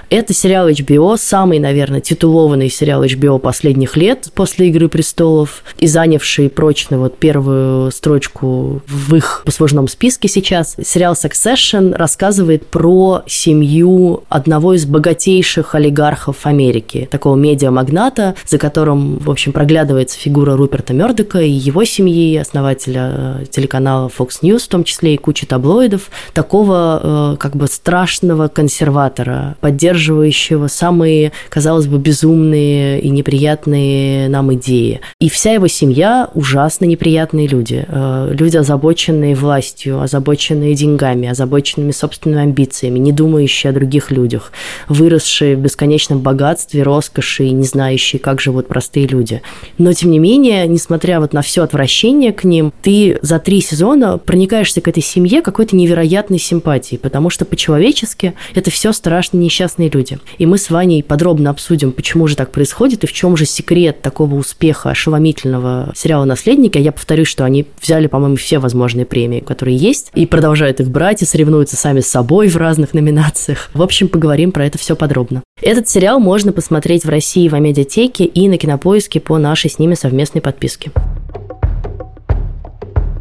Это 0.09 0.35
сериал 0.35 0.69
HBO, 0.69 1.17
самый, 1.17 1.61
наверное, 1.61 2.01
титулованный 2.01 2.69
сериал 2.69 3.05
HBO 3.05 3.39
последних 3.39 3.97
лет 3.97 4.29
после 4.35 4.69
«Игры 4.69 4.89
престолов» 4.89 5.63
и 5.79 5.87
занявший 5.87 6.51
прочно 6.51 6.99
вот 6.99 7.17
первую 7.19 7.93
строчку 7.93 8.83
в 8.89 9.15
их 9.15 9.43
послужном 9.45 9.87
списке 9.87 10.29
сейчас. 10.29 10.77
Сериал 10.83 11.13
Succession 11.15 11.95
рассказывает 12.01 12.67
про 12.67 13.23
семью 13.27 14.25
одного 14.29 14.75
из 14.75 14.87
богатейших 14.87 15.75
олигархов 15.75 16.47
Америки, 16.47 17.07
такого 17.11 17.37
медиамагната, 17.37 18.35
за 18.47 18.59
которым, 18.59 19.19
в 19.19 19.31
общем, 19.31 19.53
проглядывается 19.53 20.19
фигура 20.19 20.57
Руперта 20.57 20.95
Мердока 20.95 21.41
и 21.41 21.51
его 21.51 21.85
семьи, 21.85 22.37
основателя 22.37 23.13
э, 23.15 23.45
телеканала 23.51 24.09
Fox 24.09 24.41
News, 24.43 24.65
в 24.65 24.69
том 24.69 24.85
числе 24.85 25.15
и 25.15 25.17
куча 25.19 25.47
таблоидов, 25.47 26.11
такого 26.33 27.35
э, 27.35 27.37
как 27.39 27.55
бы 27.55 27.67
страшного 27.67 28.49
консерватора, 28.49 29.57
поддерживающего 29.61 30.67
самые, 30.67 31.33
казалось 31.51 31.87
бы, 31.87 31.99
безумные 31.99 33.01
и 33.01 33.11
неприятные 33.11 34.29
нам 34.29 34.53
идеи. 34.55 35.01
И 35.21 35.29
вся 35.29 35.53
его 35.53 35.69
семья 35.69 36.31
ужасно 36.35 36.87
неприятные 36.87 37.47
люди. 37.47 37.85
Э, 37.87 38.31
люди, 38.33 38.57
озабоченные 38.57 39.35
властью, 39.35 40.01
озабоченные 40.01 40.75
деньгами, 40.75 41.29
озабоченными 41.29 41.90
своими 41.91 42.01
собственными 42.11 42.43
амбициями, 42.43 42.99
не 42.99 43.13
думающие 43.13 43.71
о 43.71 43.73
других 43.73 44.11
людях, 44.11 44.53
выросшие 44.89 45.57
в 45.57 45.61
бесконечном 45.61 46.21
богатстве, 46.21 46.83
роскоши 46.83 47.45
и 47.45 47.51
не 47.51 47.65
знающие, 47.65 48.19
как 48.19 48.41
живут 48.41 48.69
простые 48.69 49.07
люди. 49.07 49.43
Но, 49.79 49.93
тем 49.93 50.11
не 50.11 50.19
менее, 50.19 50.67
несмотря 50.67 51.21
вот 51.21 51.33
на 51.33 51.43
все 51.43 51.63
отвращение 51.63 52.33
к 52.33 52.45
ним, 52.45 52.73
ты 52.83 53.19
за 53.23 53.39
три 53.39 53.61
сезона 53.61 54.19
проникаешься 54.19 54.81
к 54.81 54.89
этой 54.89 55.03
семье 55.03 55.43
какой-то 55.43 55.77
невероятной 55.77 56.39
симпатией, 56.39 56.99
потому 56.99 57.31
что 57.31 57.45
по-человечески 57.45 58.35
это 58.55 58.71
все 58.71 58.93
страшно 58.93 59.39
несчастные 59.39 59.91
люди. 59.91 60.19
И 60.39 60.47
мы 60.47 60.59
с 60.59 60.71
Ваней 60.71 61.03
подробно 61.03 61.51
обсудим, 61.51 61.93
почему 61.93 62.27
же 62.27 62.37
так 62.37 62.51
происходит 62.51 63.05
и 63.05 63.07
в 63.07 63.13
чем 63.13 63.37
же 63.37 63.45
секрет 63.45 64.01
такого 64.03 64.35
успеха 64.35 64.91
ошеломительного 64.91 65.93
сериала 65.95 66.25
«Наследники». 66.25 66.79
А 66.79 66.81
я 66.81 66.93
повторюсь, 66.93 67.29
что 67.29 67.45
они 67.45 67.67
взяли, 67.81 68.07
по-моему, 68.07 68.37
все 68.37 68.59
возможные 68.59 69.07
премии, 69.07 69.41
которые 69.41 69.77
есть, 69.77 70.11
и 70.15 70.27
продолжают 70.27 70.81
их 70.81 70.89
брать, 70.89 71.23
и 71.23 71.25
соревнуются 71.25 71.77
сами 71.81 72.01
с 72.01 72.07
собой 72.07 72.49
в 72.49 72.57
разных 72.57 72.95
номинациях. 72.95 73.71
В 73.75 73.83
общем, 73.83 74.09
поговорим 74.09 74.53
про 74.53 74.67
это 74.67 74.79
все 74.79 74.95
подробно. 74.95 75.43
Этот 75.63 75.89
сериал 75.89 76.21
можно 76.21 76.53
посмотреть 76.53 77.05
в 77.05 77.09
России 77.09 77.49
в 77.49 77.55
Амедиатеке 77.55 78.25
и 78.25 78.49
на 78.49 78.59
Кинопоиске 78.59 79.21
по 79.21 79.39
нашей 79.39 79.71
с 79.71 79.79
ними 79.79 79.95
совместной 79.95 80.41
подписке. 80.41 80.93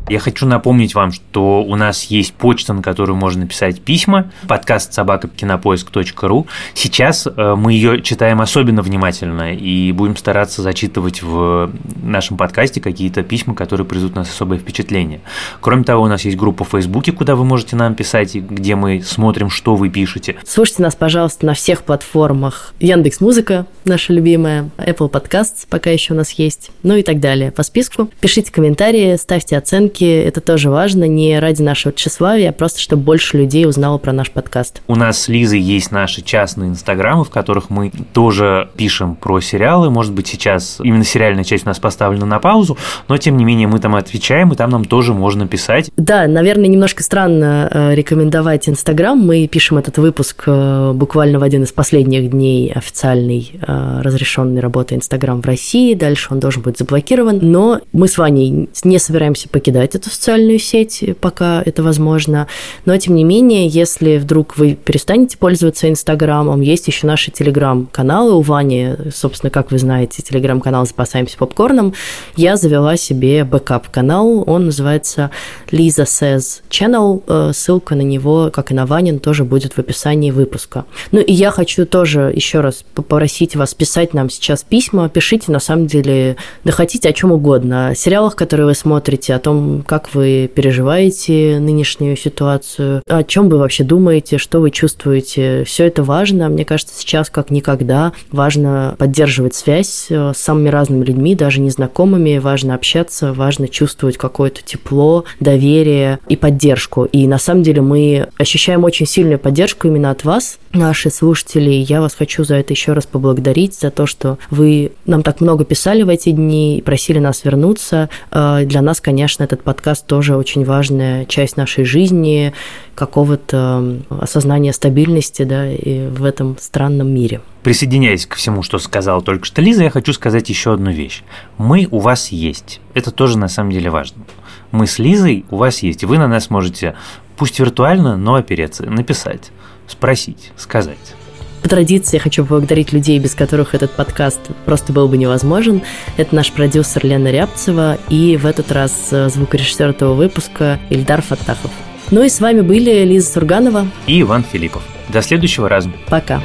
Я 0.09 0.17
хочу 0.17 0.47
напомнить 0.47 0.95
вам, 0.95 1.11
что 1.11 1.61
у 1.61 1.75
нас 1.75 2.05
есть 2.05 2.33
почта, 2.33 2.73
на 2.73 2.81
которую 2.81 3.15
можно 3.15 3.45
писать 3.45 3.79
письма, 3.79 4.31
подкаст 4.47 4.91
собакакинопоиск.ру. 4.93 6.47
Сейчас 6.73 7.27
э, 7.27 7.55
мы 7.55 7.73
ее 7.73 8.01
читаем 8.01 8.41
особенно 8.41 8.81
внимательно 8.81 9.53
и 9.53 9.91
будем 9.91 10.17
стараться 10.17 10.63
зачитывать 10.63 11.21
в 11.21 11.71
нашем 12.01 12.37
подкасте 12.37 12.81
какие-то 12.81 13.21
письма, 13.21 13.53
которые 13.53 13.85
придут 13.85 14.13
у 14.13 14.15
нас 14.15 14.29
особое 14.29 14.57
впечатление. 14.57 15.21
Кроме 15.61 15.83
того, 15.83 16.01
у 16.03 16.07
нас 16.07 16.25
есть 16.25 16.37
группа 16.37 16.63
в 16.65 16.69
Фейсбуке, 16.69 17.11
куда 17.11 17.35
вы 17.35 17.45
можете 17.45 17.75
нам 17.75 17.93
писать, 17.93 18.33
где 18.33 18.75
мы 18.75 19.03
смотрим, 19.03 19.51
что 19.51 19.75
вы 19.75 19.89
пишете. 19.89 20.37
Слушайте 20.43 20.81
нас, 20.81 20.95
пожалуйста, 20.95 21.45
на 21.45 21.53
всех 21.53 21.83
платформах. 21.83 22.73
Яндекс 22.79 23.21
Музыка, 23.21 23.67
наша 23.85 24.11
любимая, 24.11 24.71
Apple 24.77 25.11
Podcasts 25.11 25.67
пока 25.69 25.91
еще 25.91 26.13
у 26.13 26.17
нас 26.17 26.31
есть, 26.31 26.71
ну 26.81 26.95
и 26.95 27.03
так 27.03 27.19
далее 27.19 27.51
по 27.51 27.61
списку. 27.61 28.09
Пишите 28.21 28.51
комментарии, 28.51 29.15
ставьте 29.15 29.55
оценки, 29.55 29.98
это 30.05 30.41
тоже 30.41 30.69
важно, 30.69 31.05
не 31.05 31.39
ради 31.39 31.61
нашего 31.61 31.93
тщеславия, 31.93 32.49
а 32.49 32.53
просто 32.53 32.79
чтобы 32.79 33.03
больше 33.03 33.37
людей 33.37 33.65
узнало 33.65 33.97
про 33.97 34.13
наш 34.13 34.31
подкаст. 34.31 34.81
У 34.87 34.95
нас 34.95 35.21
с 35.23 35.27
Лизой 35.27 35.59
есть 35.59 35.91
наши 35.91 36.21
частные 36.21 36.69
инстаграмы, 36.69 37.23
в 37.23 37.29
которых 37.29 37.69
мы 37.69 37.91
тоже 38.13 38.69
пишем 38.75 39.15
про 39.15 39.39
сериалы. 39.41 39.89
Может 39.89 40.13
быть, 40.13 40.27
сейчас 40.27 40.79
именно 40.83 41.03
сериальная 41.03 41.43
часть 41.43 41.65
у 41.65 41.69
нас 41.69 41.79
поставлена 41.79 42.25
на 42.25 42.39
паузу, 42.39 42.77
но 43.07 43.17
тем 43.17 43.37
не 43.37 43.45
менее 43.45 43.67
мы 43.67 43.79
там 43.79 43.95
отвечаем, 43.95 44.51
и 44.51 44.55
там 44.55 44.69
нам 44.69 44.85
тоже 44.85 45.13
можно 45.13 45.47
писать. 45.47 45.91
Да, 45.97 46.27
наверное, 46.27 46.67
немножко 46.67 47.03
странно 47.03 47.69
э, 47.71 47.95
рекомендовать 47.95 48.69
Инстаграм. 48.69 49.17
Мы 49.17 49.47
пишем 49.47 49.77
этот 49.77 49.97
выпуск 49.97 50.43
э, 50.47 50.91
буквально 50.93 51.39
в 51.39 51.43
один 51.43 51.63
из 51.63 51.71
последних 51.71 52.29
дней 52.29 52.71
официальной 52.71 53.51
э, 53.61 54.01
разрешенной 54.01 54.61
работы 54.61 54.95
Инстаграм 54.95 55.41
в 55.41 55.45
России. 55.45 55.93
Дальше 55.93 56.29
он 56.31 56.39
должен 56.39 56.61
быть 56.61 56.77
заблокирован. 56.77 57.39
Но 57.41 57.81
мы 57.91 58.07
с 58.07 58.17
Ваней 58.17 58.69
не 58.83 58.99
собираемся 58.99 59.49
покидать 59.49 59.88
эту 59.95 60.09
социальную 60.09 60.59
сеть, 60.59 61.03
пока 61.19 61.61
это 61.65 61.83
возможно. 61.83 62.47
Но, 62.85 62.97
тем 62.97 63.15
не 63.15 63.23
менее, 63.23 63.67
если 63.67 64.17
вдруг 64.17 64.57
вы 64.57 64.75
перестанете 64.75 65.37
пользоваться 65.37 65.89
Инстаграмом, 65.89 66.61
есть 66.61 66.87
еще 66.87 67.07
наши 67.07 67.31
телеграм-каналы 67.31 68.33
у 68.33 68.41
Вани. 68.41 68.89
Собственно, 69.13 69.49
как 69.49 69.71
вы 69.71 69.79
знаете, 69.79 70.21
телеграм-канал 70.21 70.85
«Запасаемся 70.85 71.37
попкорном». 71.37 71.93
Я 72.35 72.57
завела 72.57 72.97
себе 72.97 73.43
backup-канал. 73.43 74.43
Он 74.47 74.65
называется 74.65 75.31
Lisa 75.71 76.05
Says 76.05 76.61
Channel. 76.69 77.23
Э, 77.27 77.51
ссылка 77.53 77.95
на 77.95 78.01
него, 78.01 78.49
как 78.51 78.71
и 78.71 78.73
на 78.73 78.85
Ванин, 78.85 79.19
тоже 79.19 79.43
будет 79.43 79.73
в 79.73 79.79
описании 79.79 80.31
выпуска. 80.31 80.85
Ну 81.11 81.19
и 81.19 81.33
я 81.33 81.51
хочу 81.51 81.85
тоже 81.85 82.31
еще 82.35 82.61
раз 82.61 82.83
попросить 82.93 83.55
вас 83.55 83.73
писать 83.73 84.13
нам 84.13 84.29
сейчас 84.29 84.63
письма. 84.63 85.09
Пишите, 85.09 85.51
на 85.51 85.59
самом 85.59 85.87
деле, 85.87 86.37
да 86.63 86.71
хотите 86.71 87.09
о 87.09 87.13
чем 87.13 87.31
угодно. 87.31 87.89
О 87.89 87.95
сериалах, 87.95 88.35
которые 88.35 88.67
вы 88.67 88.75
смотрите, 88.75 89.33
о 89.33 89.39
том, 89.39 89.78
как 89.85 90.13
вы 90.13 90.49
переживаете 90.53 91.59
нынешнюю 91.59 92.15
ситуацию, 92.15 93.01
о 93.07 93.23
чем 93.23 93.49
вы 93.49 93.57
вообще 93.57 93.83
думаете, 93.83 94.37
что 94.37 94.59
вы 94.59 94.71
чувствуете. 94.71 95.63
Все 95.65 95.85
это 95.85 96.03
важно. 96.03 96.49
Мне 96.49 96.65
кажется, 96.65 96.93
сейчас 96.97 97.29
как 97.29 97.51
никогда 97.51 98.13
важно 98.31 98.95
поддерживать 98.97 99.55
связь 99.55 100.07
э, 100.09 100.33
с 100.35 100.37
самыми 100.37 100.69
разными 100.69 101.05
людьми, 101.05 101.35
даже 101.35 101.61
незнакомыми. 101.61 102.37
Важно 102.37 102.75
общаться, 102.75 103.33
важно 103.33 103.67
чувствовать 103.67 104.17
какое-то 104.17 104.61
тепло, 104.63 105.25
доверие 105.39 106.19
и 106.27 106.35
поддержку. 106.35 107.05
И 107.05 107.27
на 107.27 107.37
самом 107.37 107.63
деле 107.63 107.81
мы 107.81 108.27
ощущаем 108.37 108.83
очень 108.83 109.05
сильную 109.05 109.39
поддержку 109.39 109.87
именно 109.87 110.11
от 110.11 110.23
вас, 110.23 110.59
наши 110.73 111.09
слушатели. 111.09 111.69
Я 111.69 112.01
вас 112.01 112.13
хочу 112.15 112.43
за 112.43 112.55
это 112.55 112.73
еще 112.73 112.93
раз 112.93 113.05
поблагодарить, 113.05 113.75
за 113.75 113.91
то, 113.91 114.05
что 114.05 114.37
вы 114.49 114.91
нам 115.05 115.23
так 115.23 115.41
много 115.41 115.65
писали 115.65 116.03
в 116.03 116.09
эти 116.09 116.31
дни 116.31 116.81
просили 116.85 117.19
нас 117.19 117.43
вернуться. 117.43 118.09
Э, 118.31 118.63
для 118.65 118.81
нас, 118.81 119.01
конечно, 119.01 119.43
этот 119.59 119.63
подкаст 119.63 120.07
тоже 120.07 120.35
очень 120.35 120.63
важная 120.63 121.25
часть 121.25 121.57
нашей 121.57 121.83
жизни, 121.83 122.53
какого-то 122.95 123.99
осознания 124.09 124.73
стабильности 124.73 125.43
да, 125.43 125.71
и 125.71 126.07
в 126.07 126.23
этом 126.23 126.57
странном 126.59 127.13
мире. 127.13 127.41
Присоединяясь 127.63 128.25
к 128.25 128.35
всему, 128.35 128.63
что 128.63 128.79
сказала 128.79 129.21
только 129.21 129.45
что 129.45 129.61
Лиза, 129.61 129.83
я 129.83 129.89
хочу 129.89 130.13
сказать 130.13 130.49
еще 130.49 130.73
одну 130.73 130.91
вещь. 130.91 131.23
Мы 131.57 131.87
у 131.91 131.99
вас 131.99 132.29
есть. 132.29 132.79
Это 132.93 133.11
тоже 133.11 133.37
на 133.37 133.47
самом 133.47 133.71
деле 133.71 133.89
важно. 133.89 134.23
Мы 134.71 134.87
с 134.87 134.99
Лизой 134.99 135.45
у 135.49 135.57
вас 135.57 135.79
есть. 135.79 136.03
Вы 136.03 136.17
на 136.17 136.27
нас 136.27 136.49
можете, 136.49 136.95
пусть 137.37 137.59
виртуально, 137.59 138.17
но 138.17 138.35
опереться, 138.35 138.85
написать, 138.85 139.51
спросить, 139.87 140.51
сказать. 140.55 141.15
По 141.61 141.69
традиции 141.69 142.17
я 142.17 142.21
хочу 142.21 142.43
поблагодарить 142.43 142.93
людей, 142.93 143.19
без 143.19 143.35
которых 143.35 143.75
этот 143.75 143.91
подкаст 143.91 144.39
просто 144.65 144.93
был 144.93 145.07
бы 145.07 145.17
невозможен. 145.17 145.81
Это 146.17 146.35
наш 146.35 146.51
продюсер 146.51 147.05
Лена 147.05 147.29
Рябцева 147.31 147.97
и 148.09 148.37
в 148.37 148.45
этот 148.45 148.71
раз 148.71 149.09
э, 149.11 149.29
звукорежиссер 149.29 149.89
этого 149.89 150.13
выпуска 150.13 150.79
Ильдар 150.89 151.21
Фаттахов. 151.21 151.71
Ну 152.11 152.23
и 152.23 152.29
с 152.29 152.39
вами 152.39 152.61
были 152.61 153.03
Лиза 153.03 153.33
Сурганова 153.33 153.87
и 154.07 154.21
Иван 154.21 154.43
Филиппов. 154.43 154.83
До 155.09 155.21
следующего 155.21 155.69
раза. 155.69 155.91
Пока. 156.07 156.41